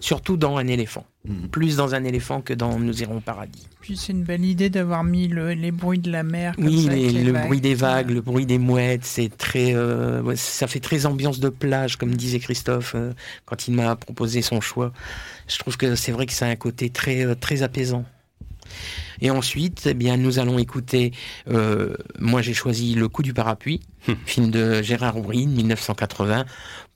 surtout 0.00 0.36
dans 0.36 0.56
un 0.56 0.66
éléphant. 0.66 1.04
Mhm. 1.26 1.48
Plus 1.48 1.76
dans 1.76 1.94
un 1.94 2.04
éléphant 2.04 2.40
que 2.40 2.54
dans 2.54 2.78
Nous 2.78 3.02
irons 3.02 3.18
au 3.18 3.20
paradis. 3.20 3.66
Puis 3.80 3.96
c'est 3.96 4.12
une 4.12 4.22
belle 4.22 4.44
idée 4.44 4.70
d'avoir 4.70 5.04
mis 5.04 5.28
les 5.28 5.70
bruits 5.72 5.98
de 5.98 6.10
la 6.10 6.22
mer. 6.22 6.54
oui, 6.58 6.86
le 6.88 7.32
bruit 7.32 7.60
des 7.60 7.74
vagues, 7.74 8.10
le 8.10 8.20
bruit 8.20 8.46
des 8.46 8.58
mouettes, 8.58 9.04
c'est 9.04 9.36
très, 9.36 9.74
euh, 9.74 10.34
ça 10.36 10.66
fait 10.66 10.80
très 10.80 11.06
ambiance 11.06 11.40
de 11.40 11.48
plage, 11.48 11.96
comme 11.96 12.14
disait 12.14 12.38
Christophe 12.38 12.92
euh, 12.94 13.12
quand 13.44 13.68
il 13.68 13.74
m'a 13.74 13.96
proposé 13.96 14.42
son 14.42 14.60
choix. 14.60 14.92
Je 15.48 15.58
trouve 15.58 15.76
que 15.76 15.94
c'est 15.94 16.12
vrai 16.12 16.26
que 16.26 16.32
ça 16.32 16.46
a 16.46 16.48
un 16.48 16.56
côté 16.56 16.90
très, 16.90 17.24
euh, 17.24 17.34
très 17.34 17.62
apaisant. 17.62 18.04
Et 19.20 19.30
ensuite, 19.30 19.86
eh 19.86 19.94
bien, 19.94 20.16
nous 20.16 20.38
allons 20.38 20.58
écouter. 20.58 21.12
Euh, 21.48 21.96
moi, 22.18 22.42
j'ai 22.42 22.54
choisi 22.54 22.94
Le 22.94 23.08
coup 23.08 23.22
du 23.22 23.34
parapluie, 23.34 23.80
hum. 24.08 24.16
film 24.26 24.50
de 24.50 24.82
Gérard 24.82 25.16
Aubry, 25.16 25.46
1980. 25.46 26.44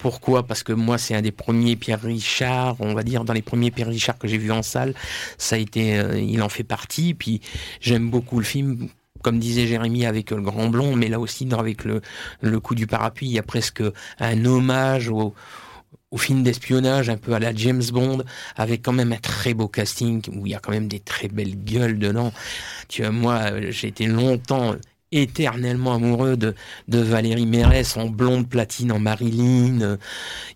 Pourquoi? 0.02 0.42
Parce 0.42 0.64
que 0.64 0.72
moi, 0.72 0.98
c'est 0.98 1.14
un 1.14 1.22
des 1.22 1.30
premiers 1.30 1.76
Pierre 1.76 2.02
Richard, 2.02 2.76
on 2.80 2.92
va 2.92 3.04
dire, 3.04 3.24
dans 3.24 3.32
les 3.32 3.42
premiers 3.42 3.70
Pierre 3.70 3.88
Richard 3.88 4.18
que 4.18 4.26
j'ai 4.26 4.36
vu 4.36 4.50
en 4.50 4.62
salle. 4.62 4.94
Ça 5.38 5.54
a 5.54 5.58
été, 5.58 5.98
euh, 5.98 6.20
il 6.20 6.42
en 6.42 6.48
fait 6.48 6.64
partie. 6.64 7.14
Puis 7.14 7.40
j'aime 7.80 8.10
beaucoup 8.10 8.38
le 8.38 8.44
film 8.44 8.88
comme 9.22 9.38
disait 9.38 9.68
Jérémy 9.68 10.04
avec 10.04 10.32
le 10.32 10.42
Grand 10.42 10.68
Blond, 10.68 10.96
mais 10.96 11.06
là 11.06 11.20
aussi 11.20 11.48
avec 11.56 11.84
le, 11.84 12.00
le 12.40 12.58
coup 12.58 12.74
du 12.74 12.88
parapluie, 12.88 13.28
il 13.28 13.32
y 13.32 13.38
a 13.38 13.44
presque 13.44 13.84
un 14.18 14.44
hommage 14.44 15.08
au, 15.08 15.32
au 16.10 16.18
film 16.18 16.42
d'espionnage 16.42 17.08
un 17.08 17.16
peu 17.16 17.32
à 17.32 17.38
la 17.38 17.54
James 17.54 17.82
Bond 17.92 18.22
avec 18.56 18.82
quand 18.82 18.92
même 18.92 19.12
un 19.12 19.18
très 19.18 19.54
beau 19.54 19.68
casting 19.68 20.22
où 20.34 20.46
il 20.46 20.52
y 20.52 20.54
a 20.56 20.58
quand 20.58 20.72
même 20.72 20.88
des 20.88 20.98
très 20.98 21.28
belles 21.28 21.56
gueules 21.56 22.00
dedans. 22.00 22.32
Tu 22.88 23.02
vois, 23.02 23.12
moi, 23.12 23.70
j'ai 23.70 23.88
été 23.88 24.06
longtemps 24.06 24.74
éternellement 25.12 25.94
amoureux 25.94 26.36
de, 26.36 26.54
de 26.88 26.98
Valérie 26.98 27.46
Mérès 27.46 27.96
en 27.96 28.08
blonde 28.08 28.48
platine 28.48 28.92
en 28.92 28.98
Marilyn. 28.98 29.98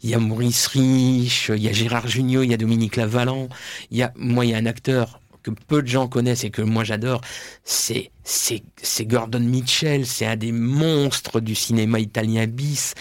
Il 0.02 0.10
y 0.10 0.14
a 0.14 0.18
Maurice 0.18 0.66
Rich, 0.68 1.52
il 1.54 1.62
y 1.62 1.68
a 1.68 1.72
Gérard 1.72 2.08
Jugnot, 2.08 2.42
il 2.42 2.50
y 2.50 2.54
a 2.54 2.56
Dominique 2.56 2.96
Lavalan. 2.96 3.48
Il 3.90 3.98
y 3.98 4.02
a, 4.02 4.12
moi, 4.16 4.44
il 4.44 4.50
y 4.50 4.54
a 4.54 4.58
un 4.58 4.66
acteur 4.66 5.20
que 5.42 5.50
peu 5.68 5.80
de 5.80 5.86
gens 5.86 6.08
connaissent 6.08 6.42
et 6.42 6.50
que 6.50 6.62
moi 6.62 6.82
j'adore, 6.82 7.20
c'est 7.62 8.10
c'est 8.24 9.04
Gordon 9.04 9.38
Mitchell, 9.38 10.04
c'est 10.04 10.26
un 10.26 10.34
des 10.34 10.50
monstres 10.50 11.38
du 11.38 11.54
cinéma 11.54 12.00
italien 12.00 12.46
bis, 12.48 12.94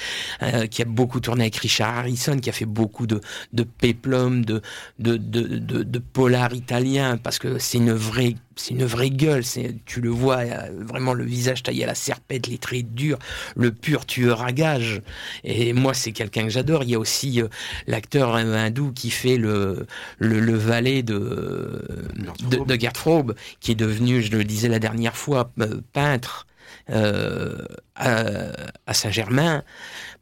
euh, 0.43 0.67
qui 0.67 0.83
a 0.83 0.85
beaucoup 0.85 1.19
tourné 1.19 1.45
avec 1.45 1.55
Richard 1.55 1.97
Harrison, 1.97 2.37
qui 2.37 2.51
a 2.51 2.53
fait 2.53 2.65
beaucoup 2.65 3.07
de, 3.07 3.19
de 3.51 3.63
péplum, 3.63 4.45
de, 4.45 4.61
de, 4.99 5.17
de, 5.17 5.81
de 5.81 5.99
polar 5.99 6.53
italien, 6.53 7.17
parce 7.17 7.39
que 7.39 7.57
c'est 7.57 7.79
une 7.79 7.93
vraie 7.93 8.35
c'est 8.55 8.73
une 8.73 8.85
vraie 8.85 9.09
gueule. 9.09 9.43
C'est, 9.43 9.75
tu 9.85 10.01
le 10.01 10.09
vois, 10.09 10.43
vraiment 10.71 11.13
le 11.13 11.23
visage 11.23 11.63
taillé 11.63 11.83
à 11.83 11.87
la 11.87 11.95
serpette, 11.95 12.47
les 12.47 12.57
traits 12.57 12.93
durs, 12.93 13.19
le 13.55 13.71
pur 13.71 14.05
tueur 14.05 14.41
à 14.43 14.51
gage. 14.51 15.01
Et 15.43 15.73
moi, 15.73 15.93
c'est 15.93 16.11
quelqu'un 16.11 16.43
que 16.43 16.49
j'adore. 16.49 16.83
Il 16.83 16.89
y 16.89 16.95
a 16.95 16.99
aussi 16.99 17.41
euh, 17.41 17.47
l'acteur 17.87 18.35
hindou 18.35 18.91
qui 18.91 19.11
fait 19.11 19.37
le, 19.37 19.85
le, 20.19 20.55
valet 20.55 21.03
de, 21.03 21.83
de, 22.49 22.63
de 22.63 22.77
Frobe, 22.95 23.35
qui 23.59 23.71
est 23.71 23.75
devenu, 23.75 24.21
je 24.21 24.31
le 24.31 24.43
disais 24.43 24.69
la 24.69 24.79
dernière 24.79 25.15
fois, 25.15 25.51
euh, 25.59 25.81
peintre. 25.93 26.47
Euh, 26.91 27.63
à, 27.95 28.93
Saint-Germain, 28.93 29.63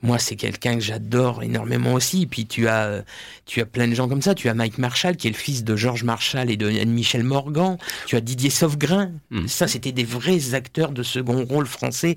moi 0.04 0.20
c'est 0.20 0.36
quelqu'un 0.36 0.76
que 0.76 0.82
j'adore 0.82 1.42
énormément 1.42 1.94
aussi. 1.94 2.28
Puis 2.28 2.46
tu 2.46 2.68
as 2.68 3.04
tu 3.46 3.62
as 3.62 3.66
plein 3.66 3.88
de 3.88 3.96
gens 3.96 4.08
comme 4.08 4.22
ça. 4.22 4.36
Tu 4.36 4.50
as 4.50 4.54
Mike 4.54 4.78
Marshall 4.78 5.16
qui 5.16 5.28
est 5.28 5.32
le 5.32 5.38
fils 5.38 5.64
de 5.64 5.76
Georges 5.76 6.04
Marshall 6.04 6.52
et 6.52 6.58
de 6.58 6.70
Michel 6.86 7.24
Morgan. 7.24 7.78
Tu 8.06 8.16
as 8.16 8.22
Didier 8.22 8.50
Sauvegrin. 8.50 9.12
Hmm. 9.32 9.48
Ça 9.48 9.68
c'était 9.68 9.94
des 9.94 10.04
vrais 10.04 10.54
acteurs 10.54 10.92
de 10.92 11.02
second 11.02 11.44
rôle 11.46 11.66
français. 11.66 12.16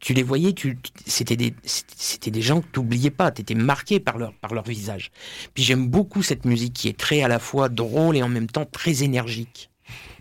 Tu 0.00 0.14
les 0.14 0.22
voyais, 0.22 0.52
tu 0.52 0.78
c'était 1.06 1.36
des 1.36 1.54
c'était 1.64 2.30
des 2.30 2.42
gens 2.42 2.60
que 2.60 2.66
tu 2.72 2.80
n'oubliais 2.80 3.10
pas. 3.10 3.30
Tu 3.32 3.42
étais 3.42 3.54
marqué 3.54 4.00
par 4.00 4.16
leur 4.16 4.32
par 4.34 4.54
leur 4.54 4.64
visage. 4.64 5.10
Puis 5.52 5.64
j'aime 5.64 5.88
beaucoup 5.88 6.22
cette 6.22 6.44
musique 6.44 6.72
qui 6.72 6.88
est 6.88 6.96
très 6.96 7.22
à 7.22 7.28
la 7.28 7.40
fois 7.40 7.68
drôle 7.68 8.16
et 8.16 8.22
en 8.22 8.28
même 8.28 8.46
temps 8.46 8.64
très 8.64 9.02
énergique. 9.02 9.70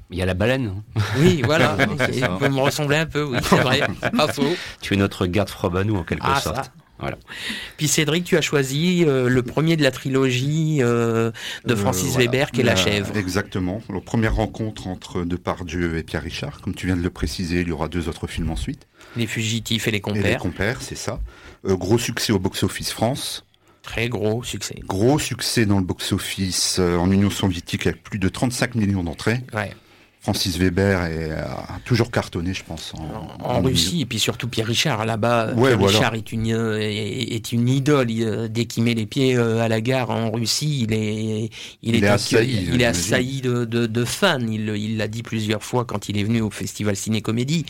Il 0.10 0.18
y 0.18 0.22
a 0.22 0.26
la 0.26 0.36
baleine. 0.36 0.84
Hein. 0.96 1.02
Oui, 1.18 1.42
voilà. 1.44 1.76
Il 2.14 2.28
peut 2.38 2.50
me 2.50 2.60
ressembler 2.60 2.98
un 2.98 3.06
peu, 3.08 3.24
oui, 3.24 3.40
c'est 3.42 3.60
vrai. 3.60 3.82
Pas 4.16 4.28
faux. 4.28 4.56
Tu 4.80 4.94
es 4.94 4.98
notre 4.98 5.26
garde 5.26 5.50
Frobanou 5.50 5.96
en 5.96 6.04
quelque 6.04 6.26
ah, 6.26 6.40
sorte. 6.40 6.72
Voilà. 7.00 7.18
Puis 7.78 7.88
Cédric, 7.88 8.24
tu 8.24 8.38
as 8.38 8.42
choisi 8.42 9.04
euh, 9.06 9.28
le 9.28 9.44
premier 9.44 9.76
de 9.76 9.84
la 9.84 9.92
trilogie 9.92 10.78
euh, 10.82 11.32
de 11.66 11.76
Francis 11.76 12.16
euh, 12.16 12.20
Weber, 12.20 12.52
qui 12.52 12.62
est 12.62 12.64
La 12.64 12.76
Chèvre. 12.76 13.16
Exactement. 13.18 13.82
La 13.90 14.00
première 14.00 14.36
rencontre 14.36 14.88
entre 14.88 15.24
Depardieu 15.24 15.98
et 15.98 16.04
Pierre 16.04 16.24
Richard. 16.24 16.62
Comme 16.62 16.76
tu 16.76 16.86
viens 16.86 16.96
de 16.96 17.02
le 17.02 17.10
préciser, 17.10 17.62
il 17.62 17.68
y 17.68 17.72
aura 17.72 17.88
deux 17.88 18.08
autres 18.10 18.28
films 18.28 18.52
ensuite. 18.52 18.88
Les 19.16 19.28
Fugitifs 19.28 19.88
et 19.88 19.92
Les 19.92 20.02
Compères. 20.02 20.26
Et 20.26 20.30
les 20.30 20.38
Compères, 20.38 20.82
c'est 20.82 20.96
ça. 20.96 21.20
gros 21.66 21.98
succès 21.98 22.32
au 22.32 22.40
box-office 22.40 22.92
France. 22.92 23.46
Très 23.82 24.08
gros 24.08 24.44
succès. 24.44 24.80
Gros 24.86 25.20
succès 25.20 25.66
dans 25.66 25.80
le 25.80 25.86
box-office 25.86 26.80
en 26.80 27.12
Union 27.12 27.30
soviétique 27.30 27.86
avec 27.86 28.02
plus 28.02 28.20
de 28.20 28.30
35 28.30 28.76
millions 28.76 29.04
d'entrées. 29.04 29.42
Ouais. 29.54 29.72
Francis 30.24 30.58
Weber 30.58 31.04
est, 31.04 31.32
a 31.32 31.80
toujours 31.84 32.10
cartonné, 32.10 32.54
je 32.54 32.64
pense. 32.64 32.94
En, 33.44 33.62
Russie, 33.62 34.02
et 34.02 34.06
puis 34.06 34.20
surtout 34.20 34.48
Pierre 34.48 34.68
Richard. 34.68 35.06
Là-bas, 35.06 35.54
Pierre 35.54 35.78
Richard 35.78 36.16
est 36.16 36.32
une, 36.32 36.48
est, 36.48 37.52
une 37.52 37.68
idole. 37.68 38.08
dès 38.50 38.64
qu'il 38.64 38.84
met 38.84 38.94
les 38.94 39.06
pieds 39.06 39.36
euh, 39.36 39.60
à 39.60 39.68
la 39.68 39.82
gare 39.82 40.12
en 40.12 40.32
Russie, 40.32 40.84
il 40.84 40.94
est, 40.94 41.50
il, 41.82 42.02
est, 42.02 42.08
assailli, 42.08 42.70
il 42.72 42.82
est 42.82 42.86
assailli 42.86 43.42
de, 43.42 43.66
de, 43.66 43.86
de, 43.86 44.06
fans. 44.06 44.40
Il 44.40 44.96
l'a 44.96 45.10
dit 45.10 45.24
plusieurs 45.24 45.62
fois 45.62 45.84
quand 45.84 46.08
il 46.08 46.18
est 46.18 46.24
venu 46.24 46.40
au 46.40 46.50
Festival 46.50 46.96
Ciné-Comédie. 46.96 47.66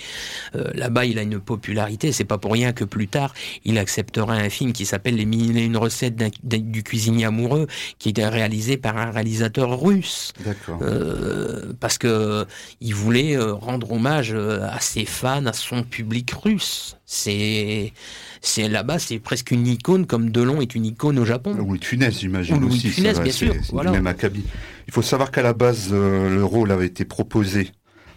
Euh, 0.56 0.70
là-bas, 0.76 1.06
il 1.06 1.18
a 1.18 1.24
une 1.24 1.40
popularité. 1.40 2.12
C'est 2.12 2.24
pas 2.24 2.38
pour 2.38 2.54
rien 2.54 2.72
que 2.72 2.84
plus 2.84 3.08
tard, 3.08 3.34
il 3.66 3.80
acceptera 3.80 4.34
un 4.34 4.50
film 4.50 4.74
qui 4.74 4.86
s'appelle 4.86 5.16
Les 5.16 5.26
mille 5.26 5.58
et 5.58 5.66
une 5.66 5.78
recettes 5.78 6.22
du 6.44 6.84
cuisinier 6.84 7.26
amoureux, 7.26 7.66
qui 7.98 8.14
est 8.16 8.28
réalisé 8.28 8.78
par 8.78 8.98
un 8.98 9.10
réalisateur 9.10 9.82
russe. 9.82 10.34
D'accord. 10.46 10.78
Euh, 10.84 11.74
parce 11.80 11.98
que 11.98 12.43
il 12.82 12.94
voulait 12.94 13.36
euh, 13.36 13.54
rendre 13.54 13.92
hommage 13.92 14.34
euh, 14.34 14.68
à 14.70 14.80
ses 14.80 15.06
fans, 15.06 15.46
à 15.46 15.54
son 15.54 15.84
public 15.84 16.32
russe. 16.32 16.98
C'est 17.06 17.94
c'est 18.42 18.68
là-bas, 18.68 19.00
c'est 19.00 19.20
presque 19.20 19.52
une 19.52 19.68
icône 19.68 20.06
comme 20.06 20.30
Delon 20.30 20.62
est 20.62 20.76
une 20.76 20.86
icône 20.86 21.20
au 21.20 21.26
Japon. 21.26 21.56
De 21.56 21.86
Funès, 21.86 22.20
j'imagine 22.20 22.60
Louis 22.60 22.74
aussi. 22.74 22.90
Funès, 22.90 23.20
bien 23.20 23.32
sûr. 23.32 23.54
Même 23.74 24.08
acabit. 24.08 24.44
Il 24.88 24.94
faut 24.94 25.02
savoir 25.02 25.32
qu'à 25.32 25.42
la 25.42 25.54
base, 25.54 25.90
euh, 25.92 26.30
le 26.34 26.44
rôle 26.44 26.72
avait 26.72 26.88
été 26.88 27.06
proposé 27.06 27.72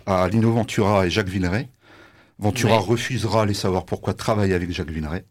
à 0.06 0.28
Lino 0.28 0.52
Ventura 0.52 1.06
et 1.06 1.10
Jacques 1.10 1.28
Villeray. 1.28 1.68
Ventura 2.38 2.78
refusera, 2.78 3.42
allez 3.42 3.54
savoir 3.54 3.86
pourquoi, 3.86 4.14
travailler 4.14 4.54
avec 4.54 4.70
Jacques 4.70 4.90
Villeray. 4.90 5.24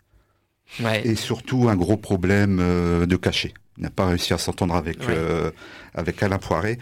Et 1.03 1.15
surtout 1.15 1.69
un 1.69 1.75
gros 1.75 1.97
problème 1.97 2.57
de 2.57 3.15
cachet. 3.15 3.53
Il 3.77 3.83
n'a 3.83 3.91
pas 3.91 4.07
réussi 4.07 4.33
à 4.33 4.37
s'entendre 4.37 4.75
avec 4.75 4.97
avec 5.93 6.23
Alain 6.23 6.39
Poiret. 6.39 6.79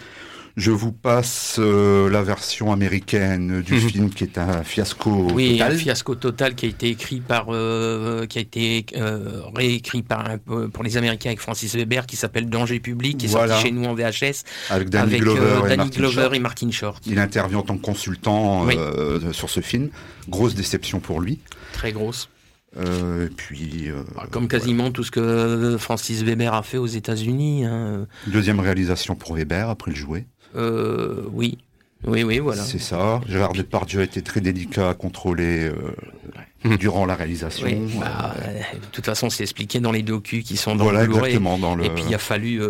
Je 0.56 0.70
vous 0.70 0.92
passe 0.92 1.56
euh, 1.58 2.12
la 2.12 2.22
version 2.22 2.72
américaine 2.72 3.64
du 3.64 3.74
mhm. 3.74 3.80
film 3.80 4.10
qui 4.12 4.24
est 4.24 4.38
un 4.38 4.64
fiasco 4.64 5.30
oui, 5.34 5.54
total. 5.54 5.72
un 5.72 5.78
fiasco 5.78 6.14
total 6.14 6.54
qui 6.54 6.68
a 6.68 6.70
été 6.70 6.90
écrit 6.90 7.22
par, 7.22 7.48
euh, 7.50 8.28
qui 8.28 8.38
a 8.38 8.42
été 8.42 8.86
euh, 8.96 9.42
réécrit 9.56 10.04
par 10.04 10.38
pour 10.72 10.84
les 10.84 10.96
Américains 10.98 11.30
avec 11.30 11.40
Francis 11.40 11.76
Weber, 11.76 12.06
qui 12.06 12.18
s'appelle 12.18 12.50
Danger 12.50 12.80
public, 12.80 13.18
qui 13.18 13.26
est 13.26 13.30
sorti 13.30 13.64
chez 13.64 13.72
nous 13.72 13.86
en 13.86 13.96
VHS 13.96 14.44
avec 14.70 14.90
Danny 14.90 15.18
Glover, 15.18 16.30
et, 16.34 16.40
Martin 16.40 16.70
Short. 16.70 17.04
Il 17.08 17.18
intervient 17.18 17.60
en 17.60 17.64
tant 17.64 17.78
que 17.78 17.82
consultant 17.82 18.68
sur 19.32 19.50
ce 19.50 19.62
film. 19.62 19.90
Grosse 20.30 20.54
déception 20.54 21.00
pour 21.00 21.20
lui. 21.20 21.40
Très 21.74 21.92
grosse. 21.92 22.30
Euh, 22.78 23.30
puis, 23.36 23.90
bah, 24.16 24.26
Comme 24.32 24.48
quasiment 24.48 24.92
tout 24.92 25.04
ce 25.04 25.12
que 25.12 25.78
Francis 25.78 26.24
Weber 26.24 26.54
a 26.54 26.64
fait 26.64 26.78
aux 26.78 26.88
États-Unis. 26.88 27.66
Hein. 27.66 28.08
Deuxième 28.28 28.60
réalisation 28.60 29.16
pour 29.16 29.36
Weber 29.36 29.70
après 29.70 29.92
le 29.92 29.98
jouet. 29.98 30.26
Euh, 30.56 31.24
oui. 31.32 31.58
Oui, 32.06 32.24
oui, 32.24 32.40
voilà. 32.40 32.64
C'est 32.64 32.80
ça. 32.80 33.22
Gérard 33.28 33.54
Depardieu 33.54 34.02
a 34.02 34.04
été 34.04 34.22
très 34.22 34.42
délicat 34.42 34.90
à 34.90 34.94
contrôler 34.94 35.70
euh, 36.66 36.78
durant 36.78 37.06
la 37.06 37.16
réalisation. 37.16 37.66
Bah, 38.00 38.36
de 38.74 38.86
toute 38.92 39.06
façon, 39.06 39.30
c'est 39.30 39.44
expliqué 39.44 39.80
dans 39.80 39.94
les 39.94 40.04
docus 40.04 40.44
qui 40.44 40.58
sont 40.58 40.76
dans 40.76 40.92
le 40.92 41.06
Blu-ray. 41.06 41.36
Et 41.36 41.90
puis 41.90 42.04
il 42.10 42.14
a 42.14 42.18
fallu 42.18 42.62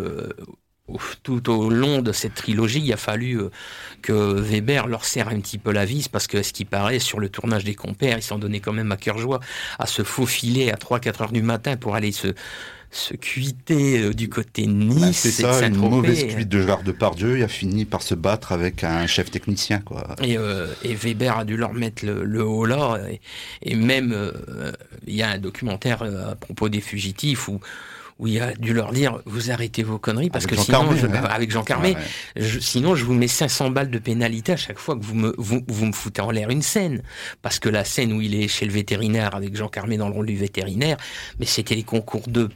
tout 1.23 1.49
au 1.49 1.69
long 1.69 2.01
de 2.01 2.11
cette 2.11 2.35
trilogie, 2.35 2.81
il 2.83 2.93
a 2.93 2.97
fallu 2.97 3.39
euh, 3.39 3.49
que 4.01 4.11
Weber 4.11 4.87
leur 4.87 5.05
serre 5.05 5.29
un 5.29 5.39
petit 5.39 5.57
peu 5.57 5.71
la 5.71 5.85
vis 5.85 6.09
parce 6.09 6.27
que, 6.27 6.43
ce 6.43 6.51
qui 6.51 6.65
paraît, 6.65 6.99
sur 6.99 7.19
le 7.19 7.29
tournage 7.29 7.63
des 7.63 7.75
compères, 7.75 8.17
ils 8.17 8.23
s'en 8.23 8.37
donnaient 8.37 8.59
quand 8.59 8.73
même 8.73 8.91
à 8.91 8.97
cœur 8.97 9.17
joie 9.17 9.39
à 9.79 9.85
se 9.85 10.03
faufiler 10.03 10.71
à 10.71 10.75
3-4 10.75 11.23
heures 11.23 11.31
du 11.31 11.41
matin 11.41 11.77
pour 11.77 11.95
aller 11.95 12.11
se, 12.11 12.27
se 12.95 13.13
cuiter 13.15 13.99
euh, 13.99 14.13
du 14.13 14.29
côté 14.29 14.67
Nice. 14.67 14.99
Bah, 14.99 15.07
c'est 15.13 15.31
ça, 15.31 15.65
une 15.67 15.75
mauvaise 15.75 16.25
cuite 16.27 16.49
de 16.49 16.61
Gérard 16.61 16.83
Depardieu. 16.83 17.37
Il 17.37 17.43
a 17.43 17.47
fini 17.47 17.85
par 17.85 18.01
se 18.01 18.15
battre 18.15 18.51
avec 18.51 18.83
un 18.83 19.07
chef 19.07 19.31
technicien. 19.31 19.79
Quoi. 19.79 20.15
Et, 20.21 20.37
euh, 20.37 20.67
Weber 20.83 21.37
a 21.37 21.45
dû 21.45 21.57
leur 21.57 21.73
mettre 21.73 22.05
le, 22.05 22.43
haut 22.43 22.65
là. 22.65 22.99
Et, 23.61 23.75
même, 23.75 24.31
il 25.07 25.15
y 25.15 25.21
a 25.21 25.29
un 25.29 25.37
documentaire 25.37 26.03
à 26.03 26.35
propos 26.35 26.69
des 26.69 26.81
fugitifs 26.81 27.47
où 27.47 27.59
où 28.19 28.27
il 28.27 28.41
a 28.41 28.53
dû 28.53 28.73
leur 28.73 28.91
dire 28.91 29.19
vous 29.25 29.51
arrêtez 29.51 29.83
vos 29.83 29.97
conneries 29.97 30.29
parce 30.29 30.45
que 30.45 30.55
sinon 30.55 30.87
avec 31.29 31.51
Jean 31.51 31.63
Carmé 31.63 31.95
sinon 32.59 32.95
je 32.95 33.05
vous 33.05 33.13
mets 33.13 33.27
500 33.27 33.71
balles 33.71 33.89
de 33.89 33.99
pénalité 33.99 34.53
à 34.53 34.57
chaque 34.57 34.79
fois 34.79 34.95
que 34.95 35.03
vous 35.03 35.15
me 35.15 35.33
vous, 35.37 35.85
me 35.85 35.91
foutez 35.91 36.21
en 36.21 36.31
l'air 36.31 36.49
une 36.49 36.61
scène 36.61 37.01
parce 37.41 37.59
que 37.59 37.69
la 37.69 37.83
scène 37.83 38.13
où 38.13 38.21
il 38.21 38.35
est 38.35 38.47
chez 38.47 38.65
le 38.65 38.71
vétérinaire 38.71 39.35
avec 39.35 39.55
Jean 39.55 39.67
Carmé 39.67 39.97
dans 39.97 40.07
le 40.07 40.13
rôle 40.13 40.27
du 40.27 40.37
vétérinaire 40.37 40.97
mais 41.39 41.45
c'était 41.45 41.75
les 41.75 41.83
concours 41.83 42.27
de 42.27 42.49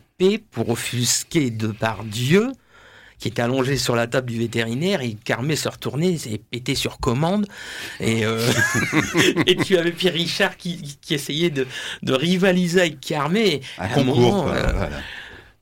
pour 0.51 0.69
offusquer 0.69 1.51
de 1.51 1.67
par 1.67 2.03
Dieu 2.03 2.51
qui 3.19 3.27
était 3.27 3.41
allongé 3.41 3.77
sur 3.77 3.95
la 3.95 4.05
table 4.05 4.29
du 4.29 4.37
vétérinaire 4.37 5.01
et 5.01 5.13
Carmé 5.13 5.55
se 5.55 5.67
retournait 5.69 6.17
et 6.27 6.37
pétait 6.37 6.75
sur 6.75 6.99
commande. 6.99 7.47
Et, 7.99 8.25
euh, 8.25 8.47
et 9.47 9.55
tu 9.55 9.75
avais 9.75 9.91
Pierre 9.91 10.13
Richard 10.13 10.55
qui, 10.55 10.97
qui 11.01 11.15
essayait 11.15 11.49
de, 11.49 11.65
de, 12.03 12.13
rivaliser 12.13 12.81
avec 12.81 12.99
Carmé. 12.99 13.61
Un, 13.79 13.87
concours, 13.87 14.47
euh, 14.49 14.71
voilà. 14.71 14.97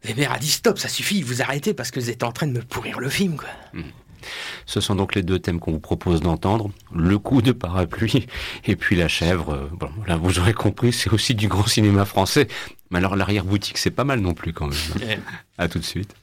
Weber 0.03 0.33
a 0.33 0.37
dit 0.37 0.51
stop, 0.51 0.77
ça 0.77 0.89
suffit, 0.89 1.21
vous 1.21 1.41
arrêtez 1.41 1.73
parce 1.73 1.91
que 1.91 1.99
vous 2.01 2.09
êtes 2.09 2.23
en 2.23 2.33
train 2.33 2.47
de 2.47 2.51
me 2.51 2.61
pourrir 2.61 2.99
le 2.99 3.09
film. 3.09 3.37
Quoi. 3.37 3.49
Hmm. 3.73 3.83
Ce 4.65 4.81
sont 4.81 4.95
donc 4.95 5.15
les 5.15 5.23
deux 5.23 5.39
thèmes 5.39 5.59
qu'on 5.59 5.71
vous 5.71 5.79
propose 5.79 6.21
d'entendre, 6.21 6.69
le 6.93 7.17
coup 7.17 7.41
de 7.41 7.51
parapluie 7.51 8.27
et 8.65 8.75
puis 8.75 8.95
la 8.95 9.07
chèvre. 9.07 9.69
Bon, 9.73 9.89
là 10.07 10.17
vous 10.17 10.39
aurez 10.39 10.53
compris, 10.53 10.93
c'est 10.93 11.11
aussi 11.11 11.35
du 11.35 11.47
grand 11.47 11.67
cinéma 11.67 12.05
français. 12.05 12.47
Mais 12.91 12.99
alors 12.99 13.15
l'arrière-boutique, 13.15 13.77
c'est 13.77 13.91
pas 13.91 14.03
mal 14.03 14.19
non 14.19 14.33
plus 14.33 14.53
quand 14.53 14.67
même. 14.67 15.19
à 15.57 15.67
tout 15.67 15.79
de 15.79 15.83
suite. 15.83 16.13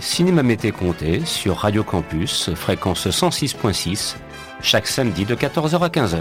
Cinéma 0.00 0.42
Mété 0.42 0.72
Comté 0.72 1.24
sur 1.24 1.58
Radio 1.58 1.84
Campus, 1.84 2.50
fréquence 2.54 3.06
106.6, 3.06 4.16
chaque 4.62 4.86
samedi 4.86 5.24
de 5.24 5.34
14h 5.34 5.80
à 5.80 5.88
15h. 5.88 6.18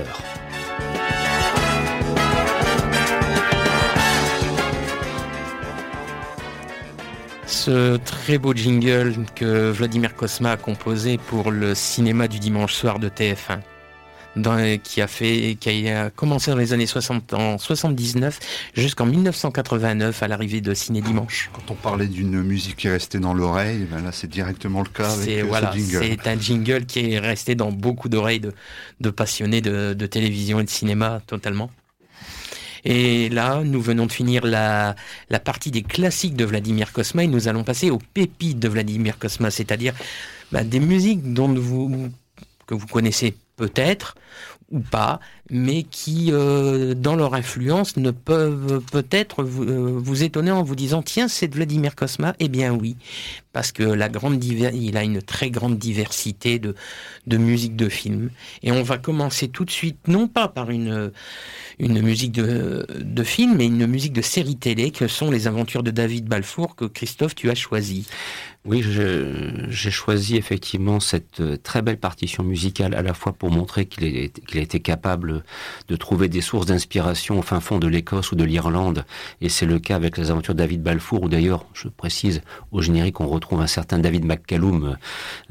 Ce 7.45 7.97
très 7.97 8.38
beau 8.38 8.53
jingle 8.53 9.25
que 9.36 9.71
Vladimir 9.71 10.15
Kosma 10.15 10.51
a 10.51 10.57
composé 10.57 11.17
pour 11.17 11.51
le 11.51 11.73
cinéma 11.73 12.27
du 12.27 12.39
dimanche 12.39 12.73
soir 12.73 12.99
de 12.99 13.10
TF1 13.10 13.60
qui 14.84 15.02
a 15.02 15.08
fait, 15.08 15.58
qui 15.60 15.89
a 15.89 16.10
commencé 16.10 16.52
dans 16.52 16.58
les 16.58 16.73
années 16.73 16.86
60, 16.86 17.34
en 17.34 17.58
79 17.58 18.39
jusqu'en 18.73 19.06
1989 19.06 20.23
à 20.23 20.28
l'arrivée 20.28 20.62
de 20.62 20.73
Ciné 20.73 21.02
Dimanche. 21.02 21.50
Quand 21.54 21.71
on 21.71 21.76
parlait 21.76 22.08
d'une 22.08 22.41
musique 22.41 22.78
qui 22.78 22.88
est 22.88 22.91
restée 22.91 23.19
dans 23.19 23.34
l'oreille, 23.34 23.88
ben 23.89 24.02
là 24.02 24.12
c'est 24.12 24.30
directement 24.30 24.82
le 24.82 24.89
cas 24.89 25.12
avec 25.12 25.30
euh, 25.30 25.43
voilà, 25.47 25.71
ce 25.71 25.78
jingle. 25.78 26.06
C'est 26.06 26.28
un 26.28 26.39
jingle 26.39 26.86
qui 26.86 27.12
est 27.12 27.19
resté 27.19 27.56
dans 27.56 27.71
beaucoup 27.71 28.10
d'oreilles 28.10 28.41
de, 29.00 29.10
passionnés 29.10 29.62
de, 29.62 29.93
télévision 30.06 30.60
et 30.60 30.63
de 30.63 30.69
cinéma 30.69 31.21
totalement. 31.28 31.69
Et 32.86 33.28
là, 33.30 33.63
nous 33.65 33.82
venons 33.82 34.06
de 34.06 34.12
finir 34.12 34.45
la, 34.45 34.95
la 35.30 35.39
partie 35.39 35.71
des 35.71 35.82
classiques 35.82 36.36
de 36.36 36.45
Vladimir 36.45 36.93
Kosma 36.93 37.23
et 37.23 37.28
nous 37.28 37.50
allons 37.50 37.63
passer 37.63 37.89
aux 37.89 38.00
pépites 38.13 38.60
de 38.60 38.69
Vladimir 38.69 39.17
Kosma, 39.17 39.52
c'est-à-dire 39.52 39.93
bah, 40.52 40.63
des 40.63 40.80
musiques 40.80 41.34
dont 41.34 41.50
vous, 41.54 42.10
que 42.65 42.76
vous 42.76 42.88
connaissez 42.88 43.36
peut-être 43.57 44.15
ou 44.69 44.79
pas, 44.79 45.21
mais 45.49 45.83
qui, 45.83 46.27
euh, 46.31 46.93
dans 46.93 47.15
leur 47.15 47.33
influence, 47.35 47.95
ne 47.95 48.11
peuvent 48.11 48.81
peut-être 48.91 49.43
vous, 49.43 49.63
euh, 49.63 49.97
vous, 49.97 50.23
étonner 50.23 50.51
en 50.51 50.61
vous 50.61 50.75
disant 50.75 51.01
tiens, 51.01 51.29
c'est 51.29 51.53
Vladimir 51.53 51.95
Kosma. 51.95 52.35
Eh 52.39 52.49
bien 52.49 52.73
oui, 52.73 52.97
parce 53.53 53.71
que 53.71 53.83
la 53.83 54.09
grande 54.09 54.43
il 54.43 54.97
a 54.97 55.03
une 55.03 55.21
très 55.21 55.51
grande 55.51 55.77
diversité 55.77 56.59
de, 56.59 56.75
de 57.27 57.37
musique 57.37 57.77
de 57.77 57.87
film. 57.87 58.29
Et 58.61 58.73
on 58.73 58.83
va 58.83 58.97
commencer 58.97 59.47
tout 59.47 59.63
de 59.63 59.71
suite, 59.71 60.07
non 60.07 60.27
pas 60.27 60.49
par 60.49 60.69
une, 60.69 61.11
une 61.79 62.01
musique 62.01 62.31
de, 62.31 63.23
film, 63.23 63.55
mais 63.57 63.67
une 63.67 63.85
musique 63.85 64.13
de 64.13 64.21
série 64.21 64.55
télé 64.55 64.91
que 64.91 65.07
sont 65.07 65.29
les 65.29 65.47
aventures 65.47 65.83
de 65.83 65.91
David 65.91 66.25
Balfour 66.25 66.75
que 66.75 66.85
Christophe, 66.85 67.35
tu 67.35 67.49
as 67.49 67.55
choisi. 67.55 68.07
Oui, 68.65 68.83
j'ai 68.83 69.91
choisi 69.91 70.35
effectivement 70.35 70.99
cette 70.99 71.39
euh, 71.39 71.55
très 71.55 71.81
belle 71.81 71.99
partition 71.99 72.43
musicale 72.43 72.95
à 72.95 73.01
la 73.01 73.13
fois 73.13 73.31
pour 73.31 73.49
montrer 73.49 73.85
qu'il 73.85 74.03
a 74.05 74.59
été 74.59 74.79
capable 74.81 75.45
de 75.87 75.95
trouver 75.95 76.27
des 76.27 76.41
sources 76.41 76.65
d'inspiration 76.65 77.39
au 77.39 77.41
fin 77.41 77.61
fond 77.61 77.79
de 77.79 77.87
l'Écosse 77.87 78.33
ou 78.33 78.35
de 78.35 78.43
l'Irlande, 78.43 79.05
et 79.39 79.47
c'est 79.47 79.65
le 79.65 79.79
cas 79.79 79.95
avec 79.95 80.17
les 80.17 80.31
aventures 80.31 80.53
de 80.53 80.59
David 80.59 80.83
Balfour, 80.83 81.23
où 81.23 81.29
d'ailleurs, 81.29 81.65
je 81.73 81.87
précise, 81.87 82.41
au 82.73 82.81
générique, 82.81 83.21
on 83.21 83.27
retrouve 83.27 83.61
un 83.61 83.67
certain 83.67 83.99
David 83.99 84.25
McCallum 84.25 84.97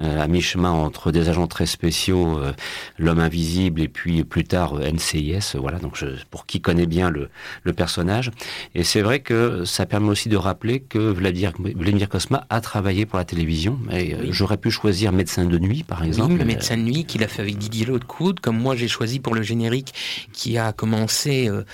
euh, 0.00 0.22
à 0.22 0.26
mi-chemin 0.26 0.70
entre 0.70 1.10
des 1.10 1.30
agents 1.30 1.46
très 1.46 1.66
spéciaux, 1.66 2.38
euh, 2.38 2.52
l'homme 2.98 3.20
invisible, 3.20 3.80
et 3.80 3.88
puis 3.88 4.24
plus 4.24 4.44
tard 4.44 4.74
NCIS, 4.74 5.56
voilà, 5.58 5.78
donc 5.78 5.96
je, 5.96 6.15
pour 6.30 6.46
qui 6.46 6.60
connaît 6.60 6.86
bien 6.86 7.10
le, 7.10 7.28
le 7.64 7.72
personnage. 7.72 8.30
Et 8.74 8.84
c'est 8.84 9.02
vrai 9.02 9.20
que 9.20 9.64
ça 9.64 9.86
permet 9.86 10.08
aussi 10.08 10.28
de 10.28 10.36
rappeler 10.36 10.80
que 10.80 10.98
Vladimir, 10.98 11.52
Vladimir 11.58 12.08
Kosma 12.08 12.46
a 12.50 12.60
travaillé 12.60 13.06
pour 13.06 13.18
la 13.18 13.24
télévision. 13.24 13.78
Et 13.92 14.14
euh, 14.14 14.26
J'aurais 14.30 14.56
pu 14.56 14.70
choisir 14.70 15.12
Médecin 15.12 15.44
de 15.44 15.58
nuit, 15.58 15.82
par 15.82 16.04
exemple. 16.04 16.32
Oui, 16.32 16.38
le 16.38 16.44
Médecin 16.44 16.76
de 16.76 16.82
nuit 16.82 17.04
qu'il 17.04 17.22
a 17.24 17.28
fait 17.28 17.42
avec 17.42 17.58
Didier 17.58 17.86
Lodecoud, 17.86 18.40
comme 18.40 18.58
moi 18.58 18.76
j'ai 18.76 18.88
choisi 18.88 19.20
pour 19.20 19.34
le 19.34 19.42
générique 19.42 19.94
qui 20.32 20.58
a 20.58 20.72
commencé... 20.72 21.48
Euh, 21.48 21.64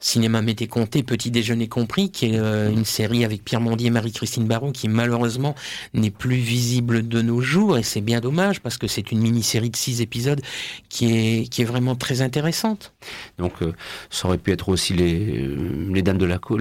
Cinéma 0.00 0.40
Mété 0.40 0.66
Comté, 0.66 1.02
Petit 1.02 1.30
Déjeuner 1.30 1.68
compris, 1.68 2.10
qui 2.10 2.26
est 2.26 2.38
euh, 2.38 2.70
une 2.70 2.86
série 2.86 3.24
avec 3.24 3.44
Pierre 3.44 3.60
Mondier 3.60 3.88
et 3.88 3.90
Marie-Christine 3.90 4.46
Baron, 4.46 4.72
qui 4.72 4.88
malheureusement 4.88 5.54
n'est 5.92 6.10
plus 6.10 6.36
visible 6.36 7.06
de 7.06 7.20
nos 7.20 7.42
jours, 7.42 7.76
et 7.76 7.82
c'est 7.82 8.00
bien 8.00 8.20
dommage, 8.20 8.60
parce 8.60 8.78
que 8.78 8.86
c'est 8.86 9.12
une 9.12 9.20
mini-série 9.20 9.68
de 9.68 9.76
six 9.76 10.00
épisodes 10.00 10.40
qui 10.88 11.12
est, 11.12 11.48
qui 11.48 11.62
est 11.62 11.66
vraiment 11.66 11.96
très 11.96 12.22
intéressante. 12.22 12.94
Donc, 13.38 13.52
euh, 13.60 13.74
ça 14.08 14.26
aurait 14.26 14.38
pu 14.38 14.52
être 14.52 14.70
aussi 14.70 14.94
les, 14.94 15.38
euh, 15.38 15.90
les 15.92 16.00
Dames 16.00 16.18
de 16.18 16.26
la 16.26 16.38
Côte, 16.38 16.60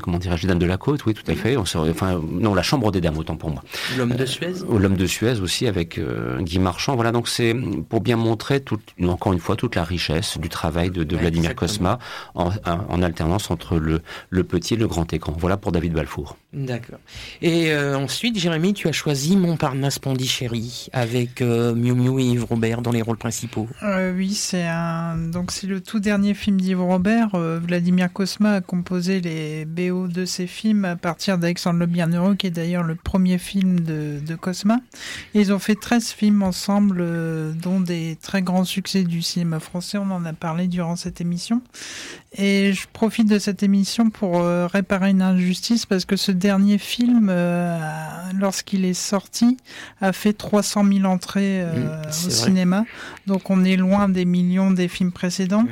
comment 0.00 0.18
dirais-je, 0.18 0.42
les 0.42 0.48
Dames 0.48 0.58
de 0.60 0.66
la 0.66 0.76
Côte, 0.76 1.04
oui, 1.04 1.14
tout 1.14 1.28
à 1.28 1.34
fait. 1.34 1.56
On 1.56 1.62
enfin, 1.62 2.20
non, 2.30 2.54
la 2.54 2.62
Chambre 2.62 2.92
des 2.92 3.00
Dames, 3.00 3.18
autant 3.18 3.36
pour 3.36 3.50
moi. 3.50 3.62
L'Homme 3.96 4.14
de 4.14 4.24
Suez 4.24 4.54
L'Homme 4.70 4.96
de 4.96 5.06
Suez 5.06 5.40
aussi, 5.40 5.66
avec 5.66 6.00
Guy 6.40 6.60
Marchand. 6.60 6.94
Voilà, 6.94 7.10
donc 7.10 7.28
c'est 7.28 7.54
pour 7.88 8.00
bien 8.00 8.16
montrer, 8.16 8.62
encore 9.02 9.32
une 9.32 9.40
fois, 9.40 9.56
toute 9.56 9.74
la 9.74 9.84
richesse 9.84 10.38
du 10.38 10.48
travail 10.48 10.90
de, 10.90 11.18
Vladimir 11.18 11.56
Kosma 11.56 11.98
en, 12.34 12.50
en 12.88 13.02
alternance 13.02 13.50
entre 13.50 13.76
le, 13.78 14.02
le 14.30 14.44
petit 14.44 14.74
et 14.74 14.76
le 14.76 14.86
grand 14.86 15.12
écran. 15.12 15.34
Voilà 15.38 15.56
pour 15.56 15.72
David 15.72 15.92
Balfour. 15.92 16.36
D'accord. 16.54 16.98
Et 17.42 17.72
euh, 17.72 17.98
ensuite, 17.98 18.38
Jérémy, 18.38 18.72
tu 18.72 18.88
as 18.88 18.92
choisi 18.92 19.36
Montparnasse 19.36 19.98
Pondichéry 19.98 20.88
avec 20.94 21.42
euh, 21.42 21.74
Miu 21.74 21.92
Miu 21.92 22.18
et 22.18 22.24
Yves 22.24 22.46
Robert 22.46 22.80
dans 22.80 22.90
les 22.90 23.02
rôles 23.02 23.18
principaux. 23.18 23.68
Euh, 23.82 24.14
oui, 24.16 24.32
c'est 24.32 24.66
un 24.66 25.18
donc 25.18 25.50
c'est 25.50 25.66
le 25.66 25.82
tout 25.82 26.00
dernier 26.00 26.32
film 26.32 26.58
d'Yves 26.58 26.80
Robert. 26.80 27.36
Vladimir 27.36 28.10
Kosma 28.10 28.54
a 28.54 28.60
composé 28.62 29.20
les 29.20 29.66
BO 29.66 30.08
de 30.08 30.24
ses 30.24 30.46
films 30.46 30.86
à 30.86 30.96
partir 30.96 31.36
d'Alexandre 31.36 31.80
le 31.80 31.86
Bienheureux, 31.86 32.34
qui 32.34 32.46
est 32.46 32.50
d'ailleurs 32.50 32.82
le 32.82 32.94
premier 32.94 33.36
film 33.36 33.80
de, 33.80 34.34
Cosma. 34.40 34.80
ils 35.34 35.52
ont 35.52 35.58
fait 35.58 35.74
13 35.74 36.12
films 36.12 36.42
ensemble, 36.42 37.04
dont 37.56 37.80
des 37.80 38.16
très 38.22 38.40
grands 38.40 38.64
succès 38.64 39.04
du 39.04 39.20
cinéma 39.20 39.60
français. 39.60 39.98
On 39.98 40.10
en 40.10 40.24
a 40.24 40.32
parlé 40.32 40.66
durant 40.66 40.96
cette 40.96 41.20
émission. 41.20 41.60
Et 42.36 42.74
je 42.74 42.86
profite 42.92 43.28
de 43.28 43.38
cette 43.38 43.62
émission 43.62 44.10
pour 44.10 44.40
euh, 44.40 44.66
réparer 44.66 45.10
une 45.10 45.22
injustice 45.22 45.86
parce 45.86 46.04
que 46.04 46.16
ce 46.16 46.30
dernier 46.38 46.78
film, 46.78 47.28
euh, 47.30 47.78
lorsqu'il 48.38 48.84
est 48.84 48.94
sorti, 48.94 49.56
a 50.00 50.12
fait 50.12 50.32
300 50.32 50.84
000 50.84 51.04
entrées 51.04 51.62
euh, 51.62 52.00
mmh, 52.02 52.08
au 52.26 52.30
cinéma. 52.30 52.84
Donc 53.26 53.50
on 53.50 53.64
est 53.64 53.76
loin 53.76 54.08
des 54.08 54.24
millions 54.24 54.70
des 54.70 54.88
films 54.88 55.12
précédents. 55.12 55.66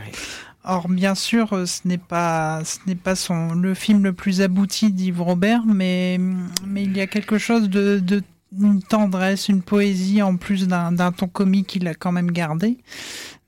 Or, 0.69 0.89
bien 0.89 1.15
sûr, 1.15 1.63
ce 1.67 1.87
n'est 1.87 1.97
pas, 1.97 2.61
ce 2.65 2.79
n'est 2.89 2.97
pas 2.97 3.15
son, 3.15 3.55
le 3.55 3.73
film 3.75 4.03
le 4.03 4.13
plus 4.13 4.43
abouti 4.43 4.93
d'Yves 4.93 5.23
Robert, 5.23 5.63
mais, 5.65 6.19
mais 6.67 6.83
il 6.83 6.97
y 6.97 7.01
a 7.01 7.07
quelque 7.07 7.39
chose 7.39 7.71
de, 7.71 8.01
de 8.01 8.21
une 8.61 8.83
tendresse, 8.83 9.49
une 9.49 9.63
poésie 9.63 10.21
en 10.23 10.37
plus 10.37 10.69
d'un 10.69 11.13
ton 11.13 11.29
comique 11.29 11.69
qu'il 11.69 11.89
a 11.89 11.95
quand 11.95 12.13
même 12.13 12.31
gardé. 12.31 12.77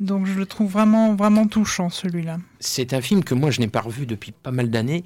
Donc 0.01 0.25
je 0.27 0.33
le 0.35 0.47
trouve 0.47 0.71
vraiment, 0.71 1.15
vraiment 1.15 1.47
touchant 1.47 1.91
celui-là. 1.91 2.39
C'est 2.61 2.95
un 2.95 3.01
film 3.01 3.25
que 3.25 3.35
moi 3.35 3.51
je 3.51 3.61
n'ai 3.61 3.69
pas 3.69 3.81
revu 3.81 4.07
depuis 4.07 4.33
pas 4.33 4.51
mal 4.51 4.71
d'années, 4.71 5.05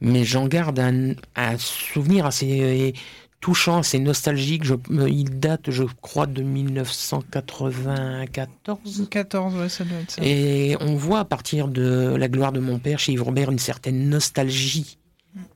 mais 0.00 0.24
j'en 0.24 0.46
garde 0.46 0.78
un, 0.78 1.14
souvenir 1.58 2.26
assez 2.26 2.94
touchant, 3.40 3.78
assez 3.78 3.98
nostalgique. 3.98 4.62
Je, 4.64 4.74
euh, 4.90 5.08
il 5.08 5.38
date, 5.38 5.70
je 5.70 5.84
crois, 6.00 6.26
de 6.26 6.42
1994. 6.42 9.08
14, 9.10 9.54
ouais, 9.56 9.68
ça 9.68 9.84
doit 9.84 9.98
être 9.98 10.12
ça. 10.12 10.22
Et 10.24 10.78
on 10.80 10.96
voit 10.96 11.18
à 11.20 11.26
partir 11.26 11.68
de 11.68 12.16
La 12.16 12.28
gloire 12.28 12.52
de 12.52 12.60
mon 12.60 12.78
père 12.78 12.98
chez 12.98 13.12
Yves 13.12 13.22
Robert 13.22 13.50
une 13.50 13.58
certaine 13.58 14.08
nostalgie 14.08 14.96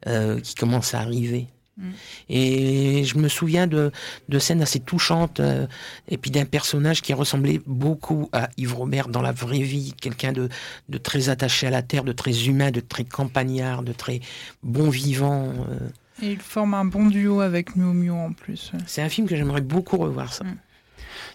euh, 0.07 0.39
qui 0.41 0.55
commence 0.55 0.95
à 0.95 1.01
arriver. 1.01 1.49
Mm. 1.79 1.91
Et 2.29 3.05
je 3.05 3.19
me 3.19 3.29
souviens 3.29 3.67
de, 3.67 3.93
de 4.29 4.39
scènes 4.39 4.63
assez 4.63 4.81
touchantes, 4.81 5.41
euh, 5.41 5.67
et 6.09 6.19
puis 6.19 6.31
d'un 6.31 6.45
personnage 6.45 7.03
qui 7.03 7.15
ressemblait 7.15 7.61
beaucoup 7.67 8.29
à 8.33 8.51
Yves 8.57 8.75
Robert 8.75 9.09
dans 9.09 9.23
la 9.23 9.33
vraie 9.33 9.63
vie, 9.63 9.95
quelqu'un 10.01 10.33
de, 10.33 10.49
de 10.89 10.99
très 10.99 11.29
attaché 11.29 11.67
à 11.67 11.71
la 11.71 11.83
terre, 11.83 12.05
de 12.05 12.13
très 12.13 12.47
humain, 12.47 12.71
de 12.71 12.81
très 12.81 13.05
campagnard, 13.05 13.83
de 13.83 13.93
très 13.93 14.21
bon 14.63 14.91
vivant. 14.91 15.53
Euh. 15.71 15.89
Et 16.21 16.33
il 16.33 16.41
forme 16.41 16.75
un 16.75 16.85
bon 16.85 17.07
duo 17.07 17.41
avec 17.41 17.77
Miu 17.77 17.93
Miu 17.95 18.11
en 18.11 18.33
plus. 18.33 18.73
C'est 18.87 19.03
un 19.03 19.09
film 19.09 19.29
que 19.29 19.37
j'aimerais 19.37 19.61
beaucoup 19.61 19.97
revoir, 19.97 20.33
ça. 20.33 20.45
Mm. 20.45 20.57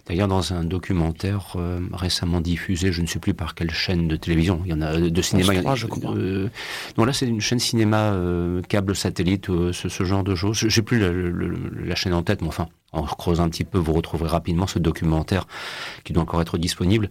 D'ailleurs, 0.06 0.28
dans 0.28 0.52
un 0.52 0.64
documentaire 0.64 1.54
euh, 1.56 1.80
récemment 1.92 2.42
diffusé, 2.42 2.92
je 2.92 3.00
ne 3.00 3.06
sais 3.06 3.18
plus 3.18 3.32
par 3.32 3.54
quelle 3.54 3.70
chaîne 3.70 4.06
de 4.06 4.16
télévision, 4.16 4.60
il 4.66 4.70
y 4.70 4.74
en 4.74 4.82
a 4.82 4.98
de 4.98 5.22
cinéma. 5.22 5.74
je 5.74 5.86
crois. 5.86 6.14
Euh, 6.14 6.48
non, 6.98 7.06
là, 7.06 7.14
c'est 7.14 7.26
une 7.26 7.40
chaîne 7.40 7.58
cinéma 7.58 8.12
euh, 8.12 8.60
câble 8.62 8.94
satellite, 8.94 9.46
ce, 9.46 9.88
ce, 9.88 10.04
genre 10.04 10.22
de 10.22 10.34
choses. 10.34 10.58
J'ai 10.68 10.82
plus 10.82 10.98
la, 10.98 11.10
la, 11.86 11.94
chaîne 11.94 12.12
en 12.12 12.22
tête, 12.22 12.42
mais 12.42 12.48
enfin, 12.48 12.68
en 12.94 13.02
creusant 13.04 13.44
un 13.44 13.48
petit 13.48 13.64
peu, 13.64 13.78
vous 13.78 13.92
retrouverez 13.92 14.28
rapidement 14.28 14.66
ce 14.66 14.78
documentaire 14.78 15.46
qui 16.04 16.12
doit 16.12 16.22
encore 16.22 16.40
être 16.40 16.58
disponible, 16.58 17.10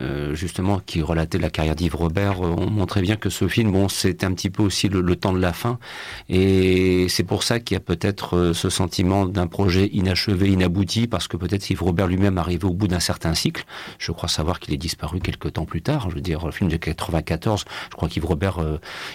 euh, 0.00 0.34
justement, 0.34 0.80
qui 0.84 1.02
relatait 1.02 1.38
la 1.38 1.50
carrière 1.50 1.74
d'Yves 1.74 1.96
Robert. 1.96 2.44
Euh, 2.44 2.54
on 2.56 2.70
montrait 2.70 3.02
bien 3.02 3.16
que 3.16 3.30
ce 3.30 3.48
film, 3.48 3.72
bon, 3.72 3.88
c'était 3.88 4.26
un 4.26 4.32
petit 4.32 4.50
peu 4.50 4.62
aussi 4.62 4.88
le, 4.88 5.14
temps 5.14 5.32
de 5.32 5.40
la 5.40 5.52
fin, 5.52 5.78
et 6.28 7.06
c'est 7.08 7.22
pour 7.22 7.44
ça 7.44 7.60
qu'il 7.60 7.76
y 7.76 7.78
a 7.78 7.80
peut-être 7.80 8.36
euh, 8.36 8.52
ce 8.52 8.68
sentiment 8.68 9.26
d'un 9.26 9.46
projet 9.46 9.88
inachevé, 9.92 10.48
inabouti, 10.48 11.06
parce 11.06 11.28
que 11.28 11.36
peut-être 11.36 11.70
Yves 11.70 11.82
Robert 11.82 12.08
lui-même 12.08 12.36
arrivait 12.36 12.64
au 12.64 12.74
bout 12.74 12.88
d'un 12.88 13.00
certain 13.00 13.34
cycle. 13.34 13.64
Je 13.98 14.10
crois 14.10 14.28
savoir 14.28 14.58
qu'il 14.58 14.74
est 14.74 14.78
disparu 14.78 15.20
quelques 15.20 15.52
temps 15.52 15.64
plus 15.64 15.82
tard. 15.82 16.10
Je 16.10 16.16
veux 16.16 16.20
dire, 16.20 16.44
le 16.44 16.52
film 16.52 16.68
de 16.68 16.76
94, 16.76 17.64
je 17.90 17.96
crois 17.96 18.08
qu'Yves 18.08 18.26
Robert 18.26 18.58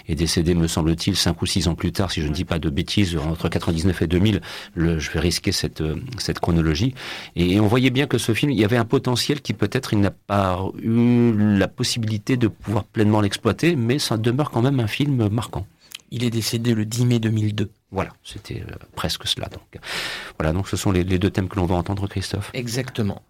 est 0.08 0.14
décédé, 0.14 0.54
me 0.54 0.66
semble-t-il, 0.66 1.16
cinq 1.16 1.42
ou 1.42 1.46
six 1.46 1.68
ans 1.68 1.74
plus 1.74 1.92
tard, 1.92 2.10
si 2.10 2.22
je 2.22 2.28
ne 2.28 2.32
dis 2.32 2.44
pas 2.44 2.58
de 2.58 2.70
bêtises, 2.70 3.16
entre 3.16 3.48
99 3.48 4.02
et 4.02 4.06
2000. 4.06 4.40
Le, 4.74 4.98
je 4.98 5.10
vais 5.10 5.20
risquer 5.20 5.52
cette 5.52 5.82
cette 6.18 6.40
chronologie. 6.40 6.94
Et 7.36 7.60
on 7.60 7.66
voyait 7.66 7.90
bien 7.90 8.06
que 8.06 8.18
ce 8.18 8.34
film, 8.34 8.50
il 8.50 8.58
y 8.58 8.64
avait 8.64 8.76
un 8.76 8.84
potentiel 8.84 9.40
qui 9.40 9.52
peut-être 9.52 9.92
il 9.92 10.00
n'a 10.00 10.10
pas 10.10 10.62
eu 10.82 11.32
la 11.58 11.68
possibilité 11.68 12.36
de 12.36 12.48
pouvoir 12.48 12.84
pleinement 12.84 13.20
l'exploiter, 13.20 13.76
mais 13.76 13.98
ça 13.98 14.16
demeure 14.16 14.50
quand 14.50 14.62
même 14.62 14.80
un 14.80 14.86
film 14.86 15.28
marquant. 15.28 15.66
Il 16.10 16.24
est 16.24 16.30
décédé 16.30 16.74
le 16.74 16.84
10 16.84 17.06
mai 17.06 17.18
2002. 17.20 17.70
Voilà, 17.92 18.10
c'était 18.24 18.64
presque 18.96 19.26
cela. 19.26 19.48
Donc, 19.48 19.78
voilà, 20.38 20.52
donc 20.52 20.68
ce 20.68 20.76
sont 20.76 20.90
les, 20.90 21.04
les 21.04 21.18
deux 21.18 21.30
thèmes 21.30 21.48
que 21.48 21.56
l'on 21.56 21.66
va 21.66 21.76
entendre, 21.76 22.08
Christophe. 22.08 22.50
Exactement. 22.54 23.22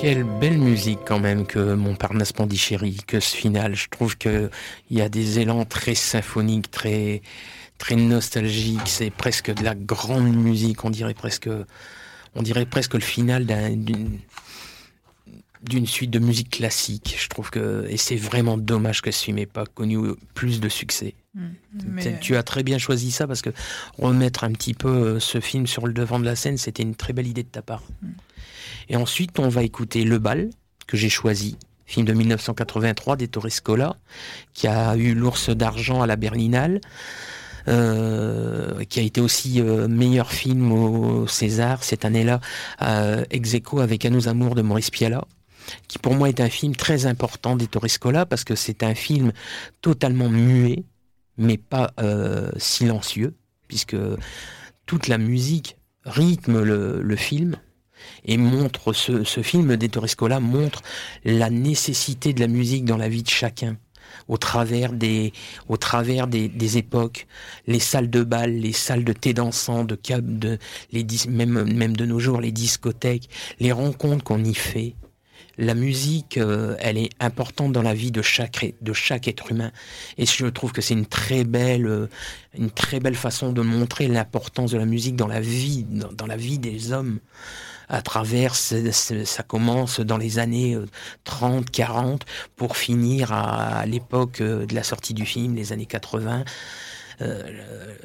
Quelle 0.00 0.22
belle 0.22 0.58
musique 0.58 1.00
quand 1.04 1.18
même 1.18 1.44
que 1.44 1.74
Montparnasse 1.74 2.32
Pondichéry, 2.32 2.98
que 3.04 3.18
ce 3.18 3.36
final. 3.36 3.74
Je 3.74 3.88
trouve 3.88 4.16
qu'il 4.16 4.48
y 4.92 5.00
a 5.00 5.08
des 5.08 5.40
élans 5.40 5.64
très 5.64 5.96
symphoniques, 5.96 6.70
très, 6.70 7.20
très 7.78 7.96
nostalgiques. 7.96 8.86
C'est 8.86 9.10
presque 9.10 9.52
de 9.52 9.64
la 9.64 9.74
grande 9.74 10.32
musique. 10.32 10.84
On 10.84 10.90
dirait 10.90 11.14
presque, 11.14 11.50
on 12.36 12.42
dirait 12.42 12.64
presque 12.64 12.94
le 12.94 13.00
final 13.00 13.44
d'une 15.62 15.86
suite 15.86 16.10
de 16.12 16.20
musique 16.20 16.50
classique. 16.50 17.16
Je 17.20 17.26
trouve 17.26 17.50
que 17.50 17.84
et 17.88 17.96
c'est 17.96 18.14
vraiment 18.14 18.56
dommage 18.56 19.02
que 19.02 19.10
ce 19.10 19.24
film 19.24 19.38
n'ait 19.38 19.46
pas 19.46 19.66
connu 19.66 19.98
plus 20.32 20.60
de 20.60 20.68
succès. 20.68 21.14
Mm. 21.34 22.18
Tu 22.20 22.36
as 22.36 22.44
très 22.44 22.62
bien 22.62 22.78
choisi 22.78 23.10
ça 23.10 23.26
parce 23.26 23.42
que 23.42 23.50
remettre 23.98 24.44
un 24.44 24.52
petit 24.52 24.74
peu 24.74 24.88
euh, 24.88 25.20
ce 25.20 25.40
film 25.40 25.66
sur 25.66 25.88
le 25.88 25.92
devant 25.92 26.20
de 26.20 26.24
la 26.24 26.36
scène, 26.36 26.56
c'était 26.56 26.84
une 26.84 26.94
très 26.94 27.12
belle 27.12 27.26
idée 27.26 27.42
de 27.42 27.48
ta 27.48 27.62
part. 27.62 27.82
Et 28.88 28.96
ensuite, 28.96 29.38
on 29.38 29.48
va 29.48 29.62
écouter 29.62 30.04
Le 30.04 30.18
Bal 30.18 30.50
que 30.86 30.96
j'ai 30.96 31.08
choisi, 31.08 31.56
film 31.86 32.06
de 32.06 32.12
1983 32.12 33.16
d'Ettore 33.16 33.50
Scola, 33.50 33.96
qui 34.54 34.66
a 34.66 34.96
eu 34.96 35.14
l'Ours 35.14 35.50
d'argent 35.50 36.02
à 36.02 36.06
la 36.06 36.16
Berlinale. 36.16 36.80
Euh, 37.66 38.82
qui 38.84 38.98
a 38.98 39.02
été 39.02 39.20
aussi 39.20 39.60
euh, 39.60 39.88
meilleur 39.88 40.30
film 40.30 40.72
au 40.72 41.26
César 41.26 41.84
cette 41.84 42.06
année-là, 42.06 42.40
ex 43.30 43.56
avec 43.78 44.06
À 44.06 44.10
nos 44.10 44.26
amours 44.26 44.54
de 44.54 44.62
Maurice 44.62 44.88
Piala 44.88 45.24
qui 45.86 45.98
pour 45.98 46.14
moi 46.14 46.28
est 46.28 46.40
un 46.40 46.48
film 46.48 46.74
très 46.74 47.04
important 47.04 47.56
d'Ettore 47.56 47.88
Scola 47.88 48.26
parce 48.26 48.44
que 48.44 48.54
c'est 48.54 48.82
un 48.82 48.94
film 48.94 49.32
totalement 49.82 50.28
muet, 50.28 50.84
mais 51.36 51.58
pas 51.58 51.92
euh, 52.00 52.50
silencieux, 52.56 53.34
puisque 53.66 53.96
toute 54.86 55.08
la 55.08 55.18
musique 55.18 55.76
rythme 56.04 56.62
le 56.62 57.16
film 57.16 57.56
et 58.24 58.36
montre 58.36 58.92
ce, 58.92 59.42
film 59.42 59.76
d'Ettorescola 59.76 60.40
montre 60.40 60.82
la 61.24 61.50
nécessité 61.50 62.32
de 62.32 62.40
la 62.40 62.48
musique 62.48 62.84
dans 62.84 62.96
la 62.96 63.08
vie 63.08 63.22
de 63.22 63.30
chacun. 63.30 63.76
Au 64.26 64.38
travers 64.38 64.92
des 64.92 65.32
au 65.68 65.76
travers 65.76 66.26
des, 66.26 66.78
époques 66.78 67.26
les 67.66 67.78
salles 67.78 68.08
de 68.08 68.22
bal 68.22 68.52
les 68.52 68.72
salles 68.72 69.04
de 69.04 69.12
thé 69.12 69.34
dansant 69.34 69.84
de 69.84 69.94
cab 69.96 70.38
de 70.38 70.58
les 70.92 71.06
même 71.28 71.64
même 71.74 71.94
de 71.94 72.06
nos 72.06 72.18
jours 72.18 72.40
les 72.40 72.52
discothèques 72.52 73.28
les 73.60 73.70
rencontres 73.70 74.24
qu'on 74.24 74.42
y 74.42 74.54
fait. 74.54 74.94
La 75.60 75.74
musique, 75.74 76.38
euh, 76.38 76.76
elle 76.78 76.98
est 76.98 77.10
importante 77.18 77.72
dans 77.72 77.82
la 77.82 77.92
vie 77.92 78.12
de 78.12 78.22
chaque 78.22 78.74
de 78.80 78.92
chaque 78.92 79.26
être 79.26 79.50
humain, 79.50 79.72
et 80.16 80.24
je 80.24 80.46
trouve 80.46 80.70
que 80.70 80.80
c'est 80.80 80.94
une 80.94 81.06
très 81.06 81.42
belle, 81.42 81.86
euh, 81.86 82.06
une 82.56 82.70
très 82.70 83.00
belle 83.00 83.16
façon 83.16 83.52
de 83.52 83.60
montrer 83.60 84.06
l'importance 84.06 84.70
de 84.70 84.78
la 84.78 84.86
musique 84.86 85.16
dans 85.16 85.26
la 85.26 85.40
vie, 85.40 85.84
dans 85.84 86.26
la 86.26 86.36
vie 86.36 86.60
des 86.60 86.92
hommes 86.92 87.18
à 87.88 88.02
travers, 88.02 88.54
ça 88.54 89.42
commence 89.42 90.00
dans 90.00 90.18
les 90.18 90.38
années 90.38 90.76
30, 91.24 91.62
euh, 91.62 91.64
40, 91.72 92.26
pour 92.56 92.76
finir 92.76 93.32
à, 93.32 93.86
l'époque 93.86 94.40
euh, 94.40 94.66
de 94.66 94.74
la 94.74 94.82
sortie 94.82 95.14
du 95.14 95.24
film, 95.24 95.54
les 95.54 95.72
années 95.72 95.86
80. 95.86 96.44
Euh, 97.20 97.42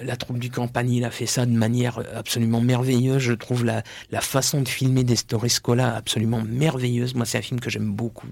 la 0.02 0.16
troupe 0.16 0.40
du 0.40 0.50
Campanile 0.50 1.06
a 1.06 1.12
fait 1.12 1.26
ça 1.26 1.46
de 1.46 1.52
manière 1.52 2.02
absolument 2.16 2.62
merveilleuse. 2.62 3.20
Je 3.20 3.34
trouve 3.34 3.66
la, 3.66 3.84
façon 4.22 4.62
de 4.62 4.68
filmer 4.68 5.04
des 5.04 5.18
Scola 5.18 5.96
absolument 5.96 6.42
merveilleuse. 6.42 7.14
Moi, 7.14 7.26
c'est 7.26 7.38
un 7.38 7.42
film 7.42 7.60
que 7.60 7.70
j'aime 7.70 7.92
beaucoup. 7.92 8.28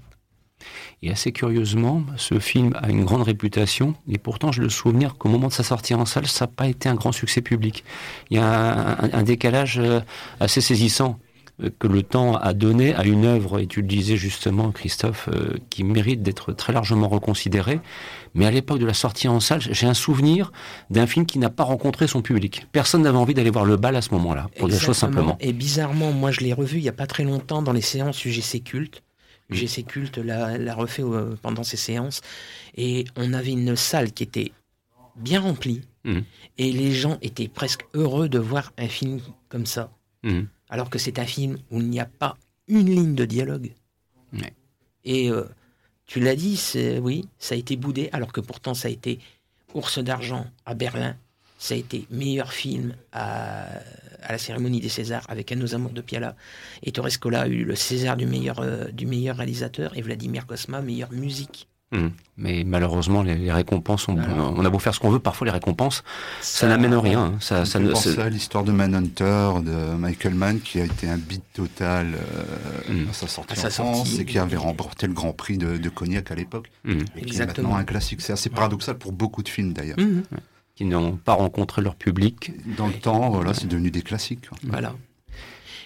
Et 1.02 1.10
assez 1.10 1.32
curieusement, 1.32 2.04
ce 2.16 2.38
film 2.38 2.72
a 2.80 2.88
une 2.88 3.04
grande 3.04 3.22
réputation, 3.22 3.94
et 4.08 4.18
pourtant, 4.18 4.52
je 4.52 4.62
le 4.62 4.68
souvenir 4.68 5.16
qu'au 5.16 5.28
moment 5.28 5.48
de 5.48 5.52
sa 5.52 5.64
sortie 5.64 5.94
en 5.94 6.06
salle, 6.06 6.28
ça 6.28 6.46
n'a 6.46 6.52
pas 6.52 6.68
été 6.68 6.88
un 6.88 6.94
grand 6.94 7.10
succès 7.10 7.42
public. 7.42 7.84
Il 8.30 8.36
y 8.36 8.40
a 8.40 8.96
un 9.12 9.22
décalage 9.24 9.82
assez 10.38 10.60
saisissant 10.60 11.18
que 11.78 11.86
le 11.86 12.02
temps 12.02 12.36
a 12.36 12.52
donné 12.54 12.94
à 12.94 13.04
une 13.04 13.24
œuvre, 13.24 13.58
et 13.60 13.66
tu 13.66 13.82
le 13.82 13.86
disais 13.86 14.16
justement, 14.16 14.70
Christophe, 14.72 15.28
euh, 15.32 15.56
qui 15.70 15.84
mérite 15.84 16.22
d'être 16.22 16.52
très 16.52 16.72
largement 16.72 17.08
reconsidérée. 17.08 17.80
Mais 18.34 18.46
à 18.46 18.50
l'époque 18.50 18.78
de 18.78 18.86
la 18.86 18.94
sortie 18.94 19.28
en 19.28 19.40
salle, 19.40 19.60
j'ai 19.60 19.86
un 19.86 19.94
souvenir 19.94 20.52
d'un 20.90 21.06
film 21.06 21.26
qui 21.26 21.38
n'a 21.38 21.50
pas 21.50 21.64
rencontré 21.64 22.06
son 22.06 22.22
public. 22.22 22.66
Personne 22.72 23.02
n'avait 23.02 23.18
envie 23.18 23.34
d'aller 23.34 23.50
voir 23.50 23.64
le 23.64 23.76
bal 23.76 23.96
à 23.96 24.02
ce 24.02 24.10
moment-là, 24.12 24.48
pour 24.58 24.68
dire 24.68 24.80
choses 24.80 24.96
simplement. 24.96 25.36
Et 25.40 25.52
bizarrement, 25.52 26.12
moi 26.12 26.30
je 26.30 26.40
l'ai 26.40 26.52
revu 26.52 26.78
il 26.78 26.82
n'y 26.82 26.88
a 26.88 26.94
pas 26.94 27.06
très 27.06 27.24
longtemps 27.24 27.62
dans 27.62 27.72
les 27.72 27.82
séances 27.82 28.24
UGC 28.24 28.62
Culte. 28.64 29.02
UGC 29.50 29.84
Culte 29.84 30.18
l'a 30.18 30.74
refait 30.74 31.02
euh, 31.02 31.36
pendant 31.42 31.62
ces 31.62 31.76
séances. 31.76 32.22
Et 32.76 33.04
on 33.16 33.34
avait 33.34 33.52
une 33.52 33.76
salle 33.76 34.12
qui 34.12 34.22
était 34.22 34.52
bien 35.16 35.40
remplie. 35.40 35.82
Mmh. 36.04 36.20
Et 36.58 36.72
les 36.72 36.92
gens 36.92 37.18
étaient 37.20 37.48
presque 37.48 37.82
heureux 37.92 38.28
de 38.28 38.38
voir 38.38 38.72
un 38.78 38.88
film 38.88 39.20
comme 39.50 39.66
ça. 39.66 39.90
Mmh 40.22 40.42
alors 40.72 40.88
que 40.88 40.98
c'est 40.98 41.18
un 41.18 41.26
film 41.26 41.58
où 41.70 41.80
il 41.80 41.90
n'y 41.90 42.00
a 42.00 42.06
pas 42.06 42.38
une 42.66 42.86
ligne 42.86 43.14
de 43.14 43.26
dialogue. 43.26 43.72
Et 45.04 45.30
euh, 45.30 45.44
tu 46.06 46.18
l'as 46.18 46.34
dit, 46.34 46.58
oui, 47.02 47.28
ça 47.38 47.54
a 47.54 47.58
été 47.58 47.76
boudé, 47.76 48.08
alors 48.12 48.32
que 48.32 48.40
pourtant 48.40 48.72
ça 48.72 48.88
a 48.88 48.90
été 48.90 49.20
Ours 49.74 49.98
d'argent 49.98 50.46
à 50.64 50.74
Berlin, 50.74 51.16
ça 51.58 51.74
a 51.74 51.76
été 51.76 52.06
meilleur 52.10 52.52
film 52.52 52.94
à, 53.12 53.66
la 54.28 54.38
cérémonie 54.38 54.80
des 54.80 54.88
Césars 54.88 55.24
avec 55.28 55.52
À 55.52 55.56
nos 55.56 55.74
amours 55.74 55.92
de 55.92 56.00
Piala. 56.00 56.36
Et 56.82 56.92
Torres 56.92 57.18
Cola 57.20 57.42
a 57.42 57.48
eu 57.48 57.64
le 57.64 57.76
César 57.76 58.16
du 58.16 58.26
meilleur, 58.26 58.60
euh, 58.60 58.86
du 58.92 59.06
meilleur 59.06 59.36
réalisateur 59.36 59.96
et 59.96 60.00
Vladimir 60.00 60.46
Kosma, 60.46 60.80
meilleure 60.80 61.12
musique. 61.12 61.68
Mmh. 61.92 62.08
Mais 62.38 62.64
malheureusement, 62.64 63.22
les, 63.22 63.52
récompenses, 63.52 64.08
on, 64.08 64.16
on, 64.16 64.64
a 64.64 64.70
beau 64.70 64.78
faire 64.78 64.94
ce 64.94 65.00
qu'on 65.00 65.10
veut, 65.10 65.18
parfois 65.18 65.46
les 65.46 65.52
récompenses, 65.52 66.02
ça, 66.40 66.66
n'amène 66.66 66.94
rien. 66.94 67.24
Hein. 67.24 67.34
Ça, 67.40 67.66
ça 67.66 67.78
à 67.78 68.28
l'histoire 68.30 68.64
de 68.64 68.72
Manhunter 68.72 69.50
de 69.62 69.94
Michael 69.96 70.34
Mann, 70.34 70.60
qui 70.60 70.80
a 70.80 70.84
été 70.84 71.08
un 71.08 71.18
beat 71.18 71.42
total 71.52 72.14
euh, 72.14 72.92
mmh. 72.92 73.10
à 73.10 73.12
sa 73.12 73.28
sortie 73.28 73.66
en 73.66 73.70
France 73.70 74.18
et 74.18 74.24
qui 74.24 74.38
avait 74.38 74.56
remporté 74.56 75.06
le 75.06 75.12
Grand 75.12 75.34
Prix 75.34 75.58
de, 75.58 75.88
Cognac 75.90 76.30
à 76.30 76.34
l'époque, 76.34 76.70
mmh. 76.84 76.98
et 77.16 77.24
qui 77.26 77.36
est 77.36 77.46
maintenant 77.46 77.76
un 77.76 77.84
classique. 77.84 78.22
C'est 78.22 78.32
assez 78.32 78.48
paradoxal 78.48 78.96
pour 78.96 79.12
beaucoup 79.12 79.42
de 79.42 79.48
films 79.48 79.74
d'ailleurs. 79.74 79.98
Qui 80.74 80.86
n'ont 80.86 81.16
pas 81.16 81.34
rencontré 81.34 81.82
leur 81.82 81.96
public. 81.96 82.52
Dans 82.78 82.86
le 82.86 82.94
temps, 82.94 83.28
voilà, 83.28 83.52
c'est 83.52 83.68
devenu 83.68 83.90
des 83.90 84.00
classiques. 84.00 84.48
Voilà. 84.62 84.94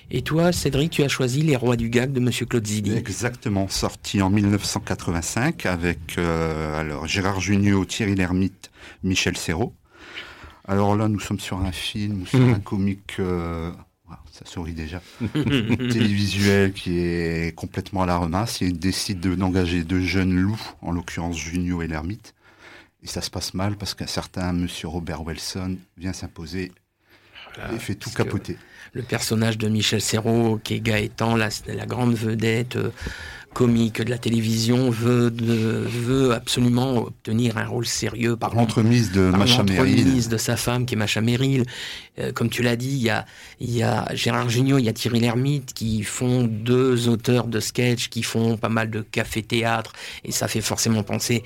Et 0.09 0.23
toi, 0.23 0.53
Cédric, 0.53 0.93
tu 0.93 1.03
as 1.03 1.09
choisi 1.09 1.43
Les 1.43 1.57
Rois 1.57 1.75
du 1.75 1.91
Gag 1.91 2.13
de 2.13 2.21
Monsieur 2.21 2.47
Claude 2.47 2.65
Zidi. 2.65 2.93
Exactement, 2.93 3.67
sorti 3.67 4.23
en 4.23 4.31
1985 4.31 5.67
avec 5.67 6.17
euh, 6.19 6.79
alors 6.79 7.09
Gérard 7.09 7.41
Jugnot, 7.41 7.85
Thierry 7.87 8.15
Lhermitte, 8.15 8.71
Michel 9.03 9.37
Serrault. 9.37 9.75
Alors 10.69 10.95
là, 10.95 11.09
nous 11.09 11.19
sommes 11.19 11.41
sur 11.41 11.59
un 11.59 11.73
film, 11.73 12.25
sur 12.25 12.41
un 12.41 12.61
comique, 12.65 13.17
euh, 13.19 13.73
ça 14.31 14.45
sourit 14.45 14.75
déjà, 14.75 15.03
télévisuel 15.33 16.73
qui 16.73 16.99
est 16.99 17.53
complètement 17.57 18.05
à 18.05 18.07
la 18.07 18.17
remasse. 18.17 18.61
Il 18.61 18.79
décide 18.79 19.19
d'engager 19.21 19.83
deux 19.83 20.03
jeunes 20.03 20.37
loups, 20.37 20.73
en 20.83 20.93
l'occurrence 20.93 21.37
Junio 21.37 21.83
et 21.83 21.89
Lhermitte. 21.89 22.33
Et 23.03 23.09
ça 23.09 23.23
se 23.23 23.31
passe 23.31 23.55
mal 23.55 23.77
parce 23.77 23.95
qu'un 23.95 24.07
certain 24.07 24.53
Monsieur 24.53 24.87
Robert 24.87 25.25
Wilson 25.25 25.79
vient 25.97 26.13
s'imposer 26.13 26.71
et 27.73 27.79
fait 27.79 27.95
tout 27.97 28.11
capoter 28.11 28.57
le 28.97 29.03
personnage 29.03 29.59
de 29.59 29.69
Michel 29.69 30.01
Serrault, 30.01 30.59
qui 30.65 30.75
est 30.75 30.81
Gaëtan, 30.81 31.37
la, 31.37 31.51
la 31.69 31.87
grande 31.87 32.15
vedette 32.15 32.77
euh, 32.77 32.91
comique 33.53 34.01
de 34.01 34.11
la 34.11 34.17
télévision, 34.19 34.91
veut, 34.91 35.31
veut 35.31 36.33
absolument 36.33 36.97
obtenir 36.99 37.59
un 37.59 37.67
rôle 37.67 37.87
sérieux 37.87 38.37
par 38.37 38.55
l'entremise 38.55 39.13
de 39.13 39.21
Macha 39.21 39.63
Merrill. 39.63 40.29
de 40.29 40.37
sa 40.39 40.57
femme 40.57 40.87
qui 40.87 40.95
est 40.95 40.97
Macha 40.97 41.21
Merrill. 41.21 41.65
Euh, 42.19 42.33
comme 42.33 42.49
tu 42.49 42.63
l'as 42.63 42.77
dit, 42.77 42.89
il 42.89 43.03
y 43.03 43.11
a, 43.11 43.27
y 43.61 43.83
a 43.83 44.09
Gérard 44.15 44.49
Jugnot, 44.49 44.79
il 44.79 44.87
y 44.87 44.89
a 44.89 44.95
Thierry 44.95 45.21
Lhermitte 45.21 45.75
qui 45.75 46.03
font 46.03 46.45
deux 46.45 47.09
auteurs 47.09 47.47
de 47.47 47.61
sketch 47.61 48.09
qui 48.09 48.23
font 48.23 48.57
pas 48.57 48.71
mal 48.71 48.91
de 48.91 49.03
café-théâtre 49.03 49.93
et 50.25 50.33
ça 50.33 50.49
fait 50.49 50.63
forcément 50.63 51.03
penser 51.03 51.43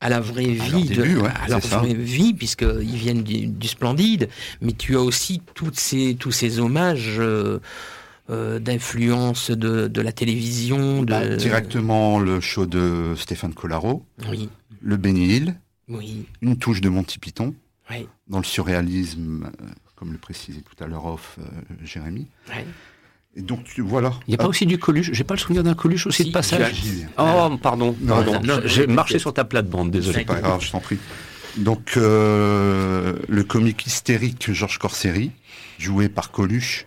à 0.00 0.08
la 0.08 0.20
vraie 0.20 0.44
vie, 0.44 0.84
de, 0.84 1.22
à 1.24 1.48
leur 1.48 1.60
vraie 1.60 1.94
vie, 1.94 2.34
puisqu'ils 2.34 2.96
viennent 2.96 3.22
du, 3.22 3.68
splendide, 3.68 4.28
mais 4.60 4.72
tu 4.72 4.96
as 4.96 5.00
aussi 5.00 5.40
toutes 5.54 5.78
ces, 5.78 6.16
tous 6.16 6.32
ces 6.32 6.58
hommages 6.58 7.16
euh, 7.18 7.60
euh, 8.30 8.58
d'influence 8.58 9.50
de, 9.50 9.88
de, 9.88 10.00
la 10.00 10.12
télévision. 10.12 11.02
De... 11.02 11.06
Bah, 11.06 11.36
directement 11.36 12.18
le 12.20 12.40
show 12.40 12.66
de 12.66 13.14
Stéphane 13.16 13.54
Collaro, 13.54 14.04
oui. 14.30 14.48
le 14.82 14.96
Bénil, 14.96 15.54
oui. 15.88 16.26
une 16.42 16.58
touche 16.58 16.80
de 16.80 16.88
Monty 16.88 17.18
Python, 17.18 17.54
oui. 17.90 18.06
dans 18.28 18.38
le 18.38 18.44
surréalisme, 18.44 19.44
euh, 19.44 19.66
comme 19.94 20.12
le 20.12 20.18
précisait 20.18 20.60
tout 20.62 20.84
à 20.84 20.86
l'heure 20.86 21.06
off 21.06 21.38
Jérémy. 21.82 22.26
Et 23.36 23.42
donc 23.42 23.60
voilà. 23.78 24.14
Il 24.26 24.30
n'y 24.30 24.34
a 24.34 24.38
pas 24.38 24.48
aussi 24.48 24.64
du 24.64 24.78
Coluche? 24.78 25.10
J'ai 25.12 25.24
pas 25.24 25.34
le 25.34 25.40
souvenir 25.40 25.62
d'un 25.62 25.74
Coluche 25.74 26.06
aussi 26.06 26.24
de 26.24 26.32
passage. 26.32 26.82
Oh 27.18 27.50
pardon, 27.62 27.94
J'ai 28.64 28.86
marché 28.86 29.18
sur 29.18 29.32
ta 29.34 29.44
plate-bande, 29.44 29.90
désolé. 29.90 30.20
C'est 30.20 30.24
pas 30.24 30.40
grave, 30.40 30.62
je 30.62 30.70
t'en 30.70 30.80
prie. 30.80 30.98
Donc 31.58 31.94
euh, 31.96 33.14
le 33.28 33.44
comique 33.44 33.86
hystérique 33.86 34.52
Georges 34.52 34.78
Corseri, 34.78 35.30
joué 35.78 36.08
par 36.08 36.30
Coluche. 36.30 36.86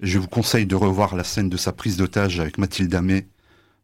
Je 0.00 0.18
vous 0.18 0.28
conseille 0.28 0.66
de 0.66 0.74
revoir 0.74 1.14
la 1.14 1.24
scène 1.24 1.48
de 1.48 1.56
sa 1.56 1.72
prise 1.72 1.96
d'otage 1.96 2.40
avec 2.40 2.58
Mathilde 2.58 2.94
Amé 2.94 3.26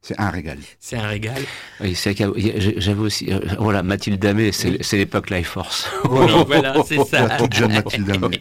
c'est 0.02 0.20
un 0.20 0.30
régal. 0.30 0.58
C'est 0.78 0.96
un 0.96 1.08
régal. 1.08 1.42
Oui, 1.80 1.96
c'est 1.96 2.16
j'avais 2.16 3.00
aussi 3.00 3.32
euh, 3.32 3.40
voilà 3.58 3.82
Mathilde 3.82 4.20
Damé, 4.20 4.52
c'est 4.52 4.92
l'époque 4.92 5.30
Life 5.30 5.48
Force. 5.48 5.88
Voilà, 6.46 6.74
c'est 6.86 7.02
ça. 7.04 7.28
toute 7.38 7.54
jeune 7.54 7.72
Mathilde 7.72 8.06
Damé. 8.06 8.40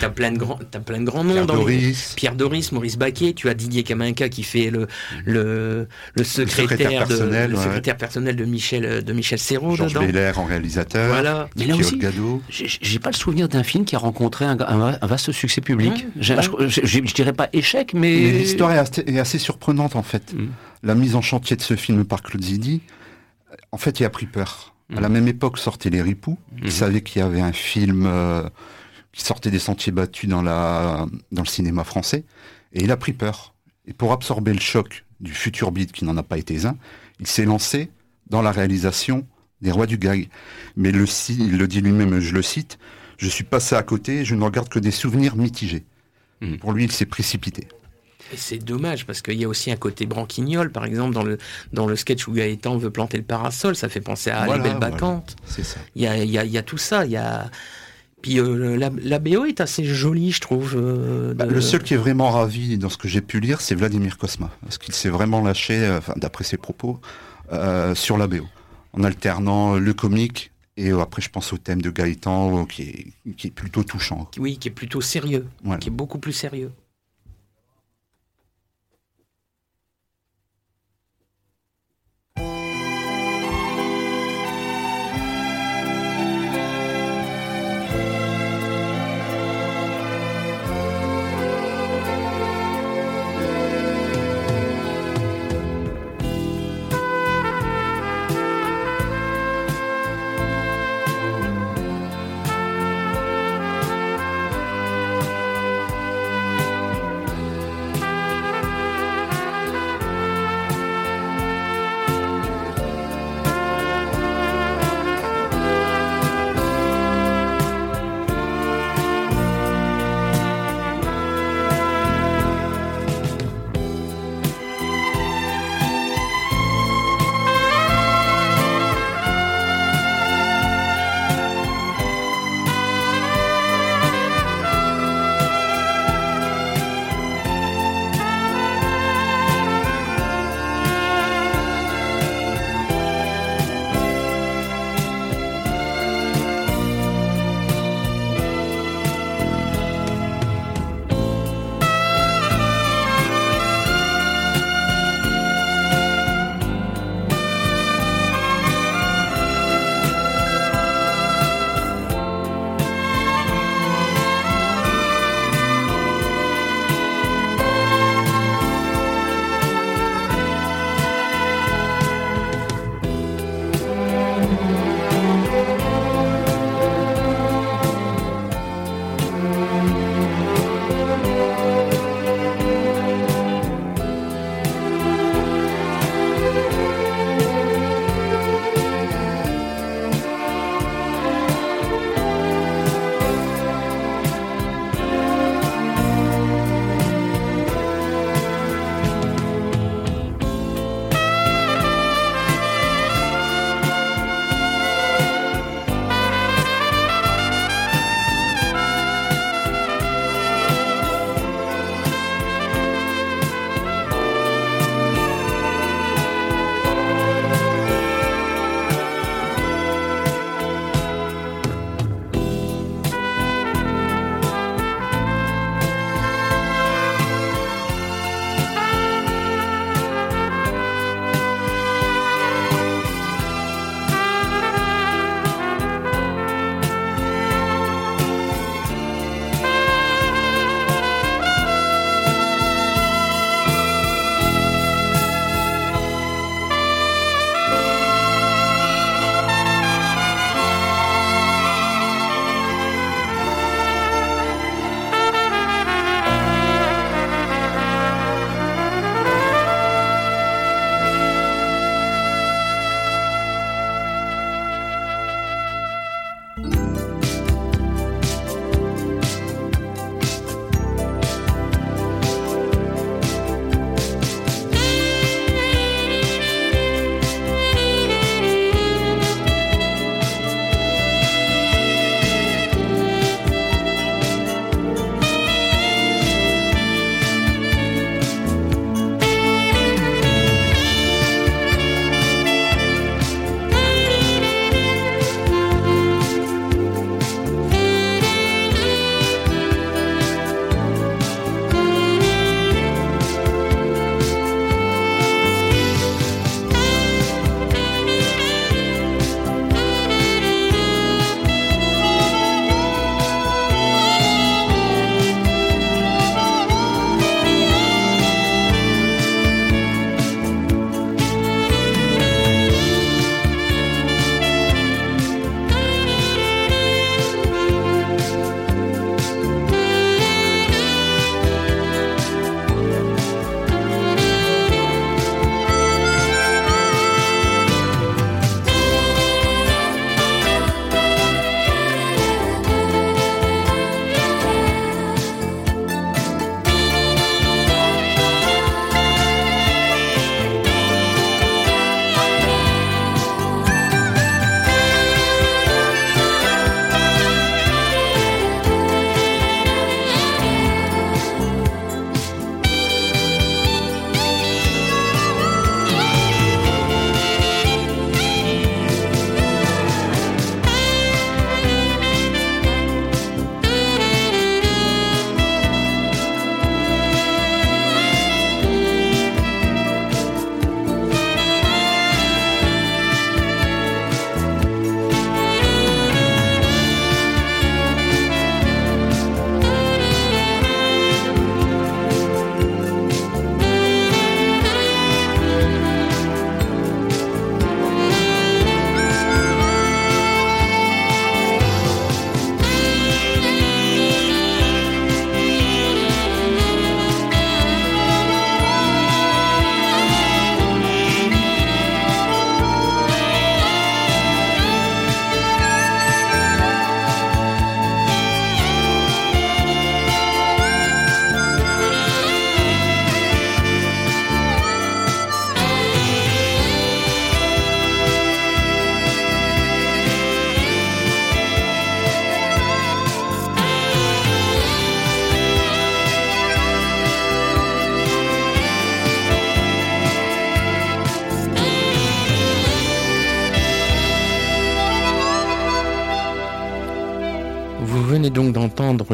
t'as 0.00 0.08
plein 0.08 0.32
de 0.32 0.38
grands 0.38 0.58
as 0.74 0.80
plein 0.80 1.00
de 1.00 1.04
grands 1.04 1.22
noms 1.22 1.34
Pierre 1.34 1.46
Doris. 1.46 2.14
Pierre 2.16 2.34
Doris, 2.34 2.72
Maurice 2.72 2.98
Baquet, 2.98 3.32
tu 3.32 3.48
as 3.48 3.54
Didier 3.54 3.84
Kaminka 3.84 4.28
qui 4.28 4.42
fait 4.42 4.70
le 4.70 4.88
le, 5.24 5.86
le 6.14 6.24
secrétaire, 6.24 7.06
personnel, 7.06 7.50
de, 7.50 7.56
le 7.56 7.62
secrétaire 7.62 7.96
personnel 7.96 8.34
de 8.34 8.44
Michel 8.44 9.04
de 9.04 9.12
Michel 9.12 9.38
Serrault 9.38 9.76
Georges 9.76 9.96
en 10.36 10.44
réalisateur. 10.44 11.08
Voilà. 11.08 11.48
Mais 11.56 11.66
là 11.66 11.76
aussi, 11.76 12.00
j'ai 12.48 12.98
pas 12.98 13.10
le 13.10 13.16
souvenir 13.16 13.48
d'un 13.48 13.62
film 13.62 13.84
qui 13.84 13.94
a 13.94 13.98
rencontré 13.98 14.44
un, 14.44 14.56
vaste 15.02 15.30
succès 15.30 15.60
public. 15.60 16.06
je, 16.18 17.14
dirais 17.14 17.32
pas 17.32 17.48
échec, 17.52 17.94
mais, 17.94 18.00
mais 18.00 18.32
l'histoire 18.32 18.72
est 18.72 19.18
assez 19.18 19.38
surprenante 19.38 19.65
surprenante 19.66 19.96
en 19.96 20.02
fait. 20.02 20.34
Mm. 20.34 20.48
La 20.82 20.94
mise 20.94 21.14
en 21.16 21.22
chantier 21.22 21.56
de 21.56 21.62
ce 21.62 21.74
film 21.74 22.04
par 22.04 22.22
Claude 22.22 22.42
Zidi, 22.42 22.82
en 23.72 23.78
fait, 23.78 24.00
il 24.00 24.04
a 24.04 24.10
pris 24.10 24.26
peur. 24.26 24.74
À 24.94 25.00
la 25.00 25.08
mm. 25.08 25.12
même 25.12 25.28
époque 25.28 25.58
sortaient 25.58 25.90
Les 25.90 26.02
Ripoux. 26.02 26.38
Il 26.58 26.64
mm-hmm. 26.64 26.70
savait 26.70 27.02
qu'il 27.02 27.20
y 27.20 27.24
avait 27.24 27.40
un 27.40 27.52
film 27.52 28.04
euh, 28.06 28.48
qui 29.12 29.22
sortait 29.22 29.50
des 29.50 29.58
sentiers 29.58 29.92
battus 29.92 30.28
dans, 30.30 30.42
la, 30.42 31.06
dans 31.32 31.42
le 31.42 31.48
cinéma 31.48 31.82
français. 31.82 32.24
Et 32.72 32.84
il 32.84 32.90
a 32.92 32.96
pris 32.96 33.12
peur. 33.12 33.54
Et 33.86 33.92
pour 33.92 34.12
absorber 34.12 34.52
le 34.52 34.60
choc 34.60 35.04
du 35.20 35.32
futur 35.32 35.72
beat 35.72 35.92
qui 35.92 36.04
n'en 36.04 36.16
a 36.16 36.22
pas 36.22 36.38
été 36.38 36.66
un, 36.66 36.76
il 37.18 37.26
s'est 37.26 37.44
lancé 37.44 37.90
dans 38.28 38.42
la 38.42 38.52
réalisation 38.52 39.26
des 39.62 39.70
Rois 39.70 39.86
du 39.86 39.98
Gag. 39.98 40.28
Mais 40.76 40.92
le, 40.92 41.06
il 41.30 41.56
le 41.56 41.66
dit 41.66 41.80
lui-même, 41.80 42.20
je 42.20 42.34
le 42.34 42.42
cite, 42.42 42.78
je 43.16 43.28
suis 43.28 43.44
passé 43.44 43.74
à 43.74 43.82
côté, 43.82 44.24
je 44.24 44.34
ne 44.34 44.44
regarde 44.44 44.68
que 44.68 44.78
des 44.78 44.90
souvenirs 44.90 45.36
mitigés. 45.36 45.84
Mm. 46.42 46.56
Pour 46.56 46.72
lui, 46.72 46.84
il 46.84 46.92
s'est 46.92 47.06
précipité. 47.06 47.66
Et 48.32 48.36
c'est 48.36 48.58
dommage 48.58 49.06
parce 49.06 49.22
qu'il 49.22 49.40
y 49.40 49.44
a 49.44 49.48
aussi 49.48 49.70
un 49.70 49.76
côté 49.76 50.06
branquignol, 50.06 50.70
par 50.70 50.84
exemple 50.84 51.14
dans 51.14 51.22
le 51.22 51.38
dans 51.72 51.86
le 51.86 51.96
sketch 51.96 52.26
où 52.28 52.32
Gaëtan 52.32 52.76
veut 52.76 52.90
planter 52.90 53.18
le 53.18 53.24
parasol, 53.24 53.76
ça 53.76 53.88
fait 53.88 54.00
penser 54.00 54.30
à 54.30 54.44
voilà, 54.46 54.62
Les 54.62 54.70
Belles 54.70 54.80
Bacchantes. 54.80 55.36
c'est 55.46 55.64
ça. 55.64 55.78
Il 55.94 56.02
y 56.02 56.06
a, 56.06 56.16
y, 56.24 56.38
a, 56.38 56.44
y 56.44 56.58
a, 56.58 56.62
tout 56.62 56.78
ça. 56.78 57.04
Il 57.04 57.12
y 57.12 57.16
a 57.16 57.50
puis 58.22 58.40
euh, 58.40 58.76
la, 58.76 58.90
la, 59.02 59.18
BO 59.20 59.44
est 59.44 59.60
assez 59.60 59.84
jolie, 59.84 60.32
je 60.32 60.40
trouve. 60.40 60.74
Euh, 60.76 61.34
bah, 61.34 61.46
le 61.46 61.60
seul 61.60 61.82
qui 61.82 61.94
est 61.94 61.98
vraiment 61.98 62.30
ravi 62.30 62.76
dans 62.78 62.88
ce 62.88 62.96
que 62.96 63.06
j'ai 63.06 63.20
pu 63.20 63.38
lire, 63.38 63.60
c'est 63.60 63.76
Vladimir 63.76 64.18
Kosma, 64.18 64.50
parce 64.62 64.78
qu'il 64.78 64.94
s'est 64.94 65.10
vraiment 65.10 65.40
lâché, 65.42 65.78
euh, 65.84 66.00
d'après 66.16 66.42
ses 66.42 66.56
propos, 66.56 67.00
sur 67.94 68.18
la 68.18 68.26
BO, 68.26 68.44
en 68.94 69.04
alternant 69.04 69.76
le 69.76 69.94
comique 69.94 70.50
et 70.76 70.90
après, 70.90 71.22
je 71.22 71.30
pense 71.30 71.52
au 71.52 71.58
thème 71.58 71.80
de 71.80 71.90
Gaëtan, 71.90 72.66
qui 72.66 72.82
est, 72.82 73.32
qui 73.36 73.46
est 73.46 73.50
plutôt 73.50 73.82
touchant. 73.82 74.28
Oui, 74.38 74.58
qui 74.58 74.68
est 74.68 74.72
plutôt 74.72 75.00
sérieux, 75.00 75.46
qui 75.80 75.88
est 75.88 75.92
beaucoup 75.92 76.18
plus 76.18 76.32
sérieux. 76.32 76.72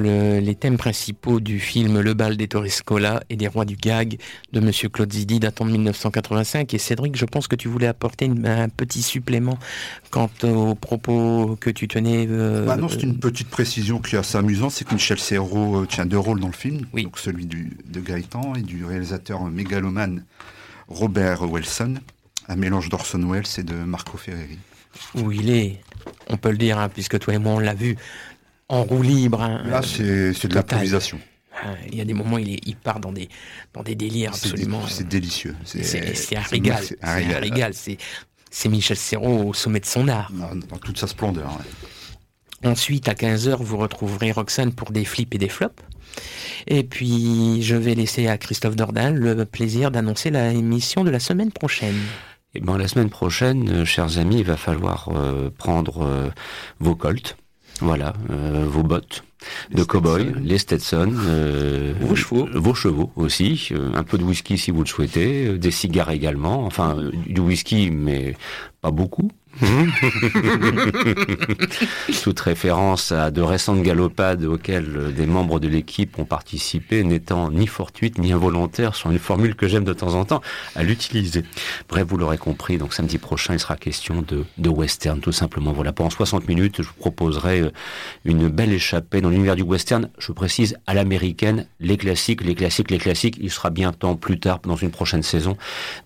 Les 0.03 0.55
thèmes 0.55 0.77
principaux 0.77 1.41
du 1.41 1.61
film 1.61 2.01
Le 2.01 2.15
bal 2.15 2.37
des 2.37 2.49
Torrescola 2.49 3.23
et 3.31 3.37
des 3.37 3.49
rois 3.49 3.65
du 3.65 3.77
gag 3.77 4.19
de 4.53 4.61
Monsieur 4.61 4.89
Claude 4.89 5.13
Zidi 5.13 5.41
datant 5.41 5.65
de 5.65 5.73
1985. 5.73 6.73
Et 6.75 6.79
Cédric, 6.79 7.17
je 7.17 7.25
pense 7.25 7.49
que 7.49 7.57
tu 7.57 7.69
voulais 7.69 7.87
apporter 7.87 8.31
un 8.45 8.69
petit 8.69 9.03
supplément 9.03 9.59
quant 10.11 10.31
aux 10.43 10.75
propos 10.75 11.57
que 11.61 11.71
tu 11.71 11.89
tenais. 11.89 12.27
Euh, 12.29 12.67
bah 12.67 12.77
non, 12.77 12.89
c'est 12.89 13.03
une 13.03 13.19
petite 13.19 13.49
précision 13.49 13.99
qui 13.99 14.17
est 14.17 14.19
assez 14.19 14.39
amusante, 14.39 14.73
c'est 14.73 14.87
que 14.87 14.95
Michel 14.95 15.19
Serrault 15.19 15.83
euh, 15.83 15.87
tient 15.87 16.07
deux 16.07 16.19
rôles 16.19 16.41
dans 16.41 16.49
le 16.49 16.53
film, 16.53 16.87
oui. 16.93 17.05
donc 17.05 17.19
celui 17.19 17.47
du, 17.47 17.77
de 17.87 18.01
Gaëtan 18.01 18.55
et 18.55 18.63
du 18.63 18.85
réalisateur 18.85 19.43
mégalomane 19.45 20.25
Robert 20.89 21.43
Wilson, 21.43 21.95
un 22.49 22.57
mélange 22.57 22.89
d'Orson 22.89 23.23
Welles 23.31 23.45
et 23.59 23.63
de 23.63 23.75
Marco 23.75 24.19
Ferreri. 24.19 24.59
Où 25.15 25.33
il 25.33 25.51
est, 25.51 25.81
on 26.29 26.37
peut 26.37 26.51
le 26.51 26.59
dire, 26.59 26.79
hein, 26.79 26.89
puisque 26.89 27.19
toi 27.19 27.35
et 27.35 27.39
moi 27.39 27.53
on 27.53 27.59
l'a 27.59 27.75
vu, 27.75 27.97
en 28.69 28.85
roue 28.85 29.03
libre. 29.03 29.43
Hein, 29.43 29.63
Là, 29.67 29.83
c'est 29.83 30.47
de 30.47 30.55
l'improvisation. 30.55 31.19
Il 31.89 31.97
y 31.97 32.01
a 32.01 32.05
des 32.05 32.15
moments, 32.15 32.39
il, 32.39 32.59
il 32.67 32.77
part 32.77 32.99
dans 32.99 33.13
des, 33.13 33.29
dans 33.73 33.83
des 33.83 33.95
délires 33.95 34.31
absolument. 34.31 34.87
C'est 34.89 35.07
délicieux. 35.07 35.55
C'est 35.65 36.37
un 36.37 36.41
régal. 36.41 36.83
C'est 36.83 36.99
un 37.03 37.39
régal. 37.39 37.73
C'est 37.75 38.69
Michel 38.69 38.97
Serrault 38.97 39.51
au 39.51 39.55
sommet 39.55 39.81
de 39.81 39.87
son 39.87 40.09
art. 40.09 40.33
Dans, 40.33 40.79
toute 40.79 40.99
sa 40.99 41.07
splendeur. 41.07 41.59
Ensuite, 42.65 43.09
à 43.09 43.15
15h, 43.15 43.57
vous 43.63 43.77
retrouverez 43.77 44.33
Roxane 44.33 44.73
pour 44.73 44.93
des 44.93 45.05
flips 45.05 45.35
et 45.35 45.39
des 45.39 45.49
flops. 45.49 45.83
Et 46.67 46.85
puis, 46.85 47.63
je 47.63 47.75
vais 47.75 47.95
laisser 47.95 48.29
à 48.29 48.39
Christophe 48.39 48.77
Dordain 48.77 49.11
le 49.11 49.45
plaisir 49.45 49.91
d'annoncer 49.91 50.31
la 50.31 50.53
émission 50.53 51.05
de 51.05 51.11
la 51.11 51.21
semaine 51.21 51.51
prochaine. 51.51 51.97
Et 52.55 52.59
eh 52.59 52.61
ben, 52.61 52.77
la 52.77 52.87
semaine 52.87 53.09
prochaine, 53.09 53.67
euh, 53.71 53.85
chers 53.87 54.19
amis, 54.19 54.41
il 54.41 54.45
va 54.45 54.59
falloir 54.59 55.09
euh, 55.09 55.49
prendre 55.49 56.03
euh, 56.03 56.29
vos 56.81 56.95
colts, 56.95 57.39
voilà, 57.83 58.15
vos 58.29 58.83
bottes 58.83 59.25
de 59.75 59.83
cow-boy, 59.83 60.35
les 60.41 60.59
Stetson, 60.59 61.13
vos 62.01 62.15
chevaux, 62.15 62.49
vos 62.55 62.75
chevaux 62.75 63.11
aussi, 63.17 63.71
un 63.95 64.05
peu 64.05 64.17
de 64.17 64.23
whisky 64.23 64.57
si 64.57 64.71
vous 64.71 64.83
le 64.83 64.89
souhaitez, 64.89 65.59
des 65.59 65.71
cigares 65.71 66.11
également, 66.11 66.65
enfin 66.65 66.97
du 67.27 67.41
whisky 67.41 67.91
mais 67.91 68.37
pas 68.81 68.91
beaucoup, 68.91 69.31
Toute 72.23 72.41
référence 72.41 73.13
à 73.13 73.31
de 73.31 73.43
récentes 73.43 73.83
galopades 73.83 74.45
auxquelles 74.45 75.13
des 75.15 75.27
membres 75.27 75.61
de 75.61 75.69
l'équipe 75.69 76.19
ont 76.19 76.25
participé, 76.25 77.05
n'étant 77.05 77.51
ni 77.51 77.67
fortuite 77.67 78.17
ni 78.19 78.33
involontaire, 78.33 78.95
sont 78.95 79.11
une 79.11 79.19
formule 79.19 79.55
que 79.55 79.69
j'aime 79.69 79.85
de 79.85 79.93
temps 79.93 80.15
en 80.15 80.25
temps 80.25 80.41
à 80.75 80.83
l'utiliser. 80.83 81.45
Bref, 81.89 82.07
vous 82.09 82.17
l'aurez 82.17 82.39
compris, 82.39 82.79
donc 82.79 82.95
samedi 82.95 83.19
prochain, 83.19 83.53
il 83.55 83.61
sera 83.61 83.77
question 83.77 84.23
de, 84.23 84.45
western, 84.69 85.21
tout 85.21 85.33
simplement. 85.33 85.73
Voilà, 85.73 85.93
pendant 85.93 86.11
60 86.11 86.49
minutes, 86.49 86.77
je 86.79 86.89
vous 86.89 86.95
proposerai 86.95 87.61
euh, 87.61 87.71
une 88.25 88.49
belle 88.49 88.73
échappée 88.73 89.21
dans 89.21 89.29
l'univers 89.29 89.57
du 89.57 89.63
western, 89.63 90.09
je 90.19 90.33
précise, 90.33 90.79
à 90.87 90.95
l'américaine, 90.95 91.67
les 91.81 91.99
classiques, 91.99 92.43
les 92.43 92.55
classiques, 92.55 92.91
les 92.91 92.99
classiques. 92.99 93.37
Il 93.41 93.51
sera 93.51 93.71
bien 93.71 93.93
temps 93.93 94.17
plus 94.17 94.41
tard, 94.41 94.61
dans 94.65 94.77
une 94.77 94.91
prochaine 94.91 95.23
saison, 95.23 95.57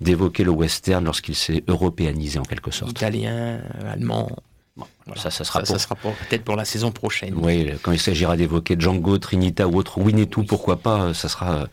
d'évoquer 0.01 0.43
le 0.43 0.51
western 0.51 1.05
lorsqu'il 1.05 1.37
s'est 1.37 1.63
européanisé 1.69 2.39
en 2.39 2.45
quelque 2.45 2.71
sorte. 2.71 2.91
Italien 2.91 3.36
euh, 3.37 3.93
allemand. 3.93 4.31
Ça, 5.15 5.31
ça 5.31 5.45
sera, 5.45 5.63
peut-être 5.63 6.45
pour 6.45 6.57
la 6.57 6.67
saison 6.67 6.91
prochaine. 6.91 7.33
Oui, 7.37 7.71
quand 7.83 7.93
il 7.93 7.99
s'agira 7.99 8.37
d'évoquer 8.37 8.77
Django, 8.79 9.17
Trinita 9.17 9.67
ou 9.69 9.77
autre 9.77 9.99
Winnetou, 9.99 10.45
pourquoi 10.45 10.77
pas, 10.77 11.15
ça 11.15 11.29
sera 11.29 11.67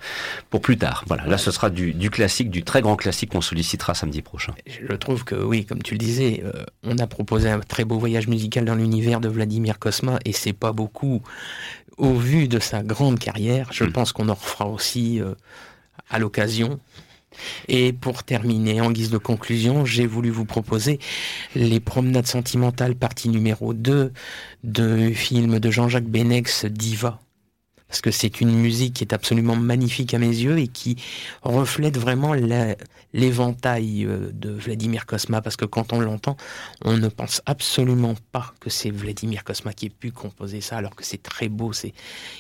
pour 0.50 0.62
plus 0.62 0.78
tard. 0.78 1.04
Voilà, 1.08 1.26
là, 1.26 1.38
ce 1.38 1.52
sera 1.52 1.70
du, 1.70 2.10
classique, 2.10 2.50
du 2.50 2.64
très 2.64 2.82
grand 2.82 2.96
classique 2.96 3.32
qu'on 3.32 3.42
sollicitera 3.42 3.94
samedi 3.94 4.22
prochain. 4.22 4.54
Je 4.68 4.94
trouve 4.96 5.26
que, 5.26 5.36
oui, 5.36 5.66
comme 5.66 5.82
tu 5.82 5.96
le 5.96 5.98
disais, 5.98 6.44
euh, 6.46 6.64
on 6.84 6.98
a 7.00 7.08
proposé 7.08 7.50
un 7.50 7.60
très 7.60 7.84
beau 7.84 8.00
voyage 8.00 8.28
musical 8.28 8.64
dans 8.64 8.76
l'univers 8.76 9.20
de 9.20 9.28
Vladimir 9.28 9.80
Kosma, 9.80 10.20
et 10.24 10.32
c'est 10.32 10.54
pas 10.54 10.72
beaucoup 10.72 11.22
au 11.98 12.14
vu 12.14 12.48
de 12.48 12.60
sa 12.60 12.84
grande 12.84 13.20
carrière. 13.20 13.68
Je 13.72 13.84
mm. 13.84 13.92
pense 13.92 14.14
qu'on 14.14 14.30
en 14.30 14.36
refera 14.36 14.68
aussi 14.68 15.20
euh, 15.20 15.34
à 16.10 16.20
l'occasion. 16.20 16.80
Et 17.68 17.94
pour 17.94 18.24
terminer, 18.24 18.82
en 18.82 18.92
guise 18.92 19.10
de 19.10 19.18
conclusion, 19.18 19.86
j'ai 19.86 20.06
voulu 20.06 20.30
vous 20.30 20.46
proposer 20.46 21.00
Les 21.56 21.80
Promenades 21.80 22.28
sentimentales, 22.28 22.96
partie 22.96 23.30
numéro 23.30 23.74
2 23.74 24.12
de 24.64 25.12
film 25.14 25.60
de 25.60 25.72
Jean-Jacques 25.72 26.10
Benex, 26.10 26.66
Diva 26.66 27.23
parce 27.94 28.02
que 28.02 28.10
c'est 28.10 28.42
une 28.42 28.56
musique 28.56 28.96
qui 28.96 29.04
est 29.04 29.14
absolument 29.14 29.56
magnifique 29.56 30.16
à 30.16 30.18
mes 30.18 30.26
yeux 30.26 30.58
et 30.58 30.68
qui 30.68 30.98
reflète 31.44 31.96
vraiment 31.96 32.34
l'éventail 33.14 34.06
euh, 34.06 34.32
de 34.34 34.50
Vladimir 34.50 35.06
Kosma, 35.06 35.44
parce 35.44 35.58
que 35.58 35.66
quand 35.66 35.94
on 35.94 36.00
l'entend, 36.00 36.36
on 36.84 36.98
ne 36.98 37.08
pense 37.08 37.44
absolument 37.46 38.16
pas 38.32 38.52
que 38.60 38.72
c'est 38.72 38.90
Vladimir 38.90 39.44
Kosma 39.44 39.74
qui 39.74 39.86
ait 39.86 39.90
pu 39.90 40.12
composer 40.12 40.60
ça, 40.60 40.78
alors 40.78 40.96
que 40.96 41.04
c'est 41.04 41.22
très 41.22 41.50
beau. 41.50 41.72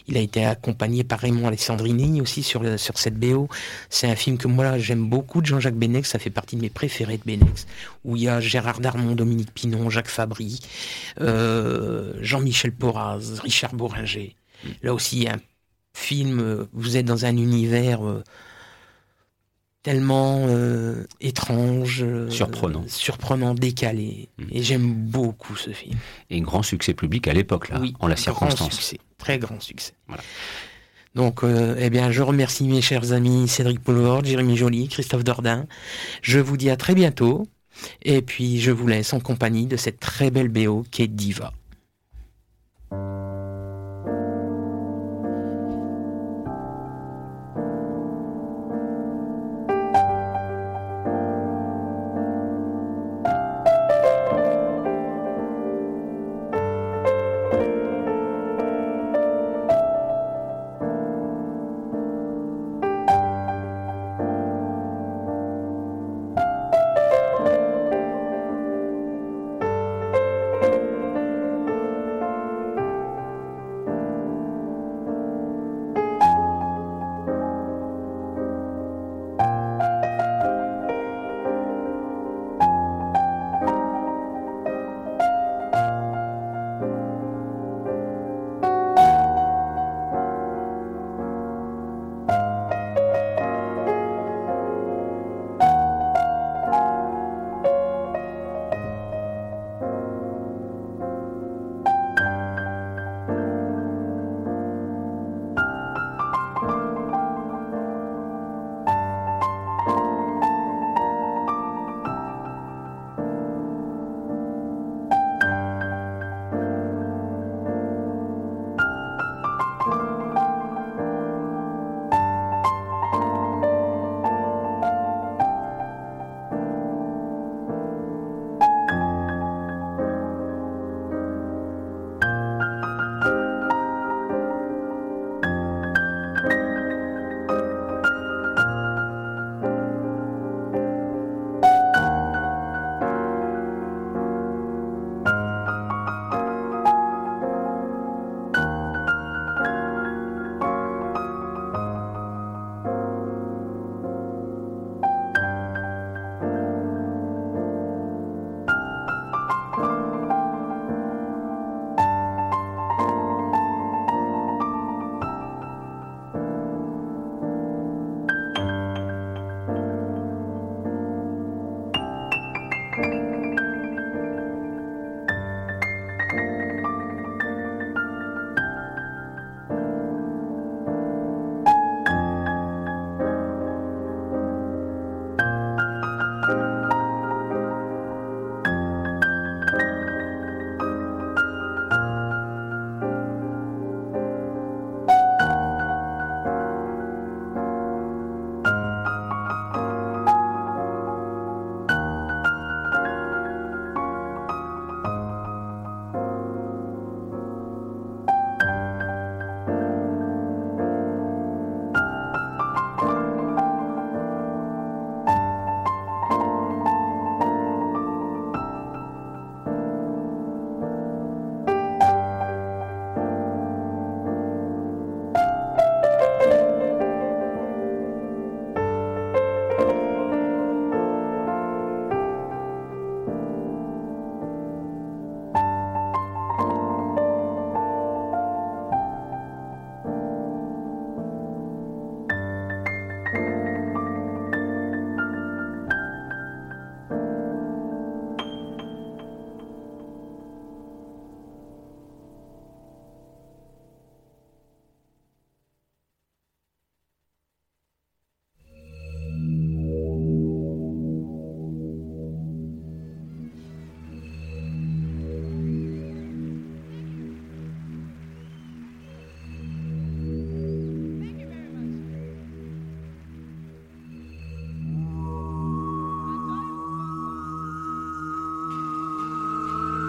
Il 0.07 0.17
a 0.17 0.21
été 0.21 0.43
accompagné 0.43 1.03
par 1.03 1.19
Raymond 1.19 1.49
Alessandrini 1.49 2.19
aussi 2.19 2.41
sur, 2.41 2.63
cette 2.79 3.19
BO. 3.19 3.47
C'est 3.91 4.09
un 4.09 4.15
film 4.15 4.39
que 4.39 4.47
moi 4.47 4.79
j'aime 4.79 5.07
beaucoup 5.07 5.39
de 5.39 5.45
Jean-Jacques 5.45 5.75
Benex, 5.77 6.09
ça 6.09 6.17
fait 6.17 6.31
partie 6.31 6.55
de 6.55 6.61
mes 6.61 6.71
préférés 6.71 7.17
de 7.19 7.23
Benex, 7.25 7.67
où 8.05 8.15
il 8.15 8.23
y 8.23 8.27
a 8.27 8.39
Gérard 8.39 8.79
Darmon, 8.79 9.13
Dominique 9.13 9.53
Pinon, 9.53 9.91
Jacques 9.91 10.07
Fabry, 10.07 10.61
euh, 11.21 12.13
Jean-Michel 12.21 12.71
Porraz, 12.71 13.39
Richard 13.43 13.75
Bourringer. 13.75 14.35
Là 14.81 14.93
aussi, 14.93 15.27
un 15.27 15.39
film, 15.93 16.39
euh, 16.39 16.65
vous 16.73 16.97
êtes 16.97 17.05
dans 17.05 17.25
un 17.25 17.37
univers 17.37 18.05
euh, 18.05 18.23
tellement 19.83 20.45
euh, 20.47 21.05
étrange, 21.21 22.05
surprenant, 22.29 22.83
surprenant, 22.87 23.53
décalé. 23.53 24.29
Mm. 24.37 24.43
Et 24.51 24.63
j'aime 24.63 24.93
beaucoup 24.93 25.55
ce 25.55 25.71
film. 25.71 25.97
Et 26.29 26.41
grand 26.41 26.63
succès 26.63 26.93
public 26.93 27.27
à 27.27 27.33
l'époque, 27.33 27.69
là, 27.69 27.81
en 27.99 28.07
la 28.07 28.15
circonstance. 28.15 28.59
Grand 28.59 28.71
succès, 28.71 28.99
très 29.17 29.37
grand 29.37 29.59
succès. 29.59 29.93
Donc, 31.15 31.41
eh 31.43 31.89
bien, 31.91 32.09
je 32.11 32.23
remercie 32.23 32.63
mes 32.63 32.81
chers 32.81 33.11
amis 33.11 33.47
Cédric 33.47 33.79
Poulvord, 33.79 34.25
Jérémy 34.25 34.57
Joly, 34.57 34.87
Christophe 34.87 35.23
Dordain. 35.23 35.67
Je 36.23 36.39
vous 36.39 36.57
dis 36.57 36.71
à 36.71 36.75
très 36.75 36.95
bientôt. 36.95 37.47
Et 38.01 38.23
puis, 38.23 38.59
je 38.59 38.71
vous 38.71 38.87
laisse 38.87 39.13
en 39.13 39.19
compagnie 39.19 39.67
de 39.67 39.77
cette 39.77 39.99
très 39.99 40.31
belle 40.31 40.49
BO 40.49 40.83
qui 40.89 41.03
est 41.03 41.07
Diva. 41.07 41.53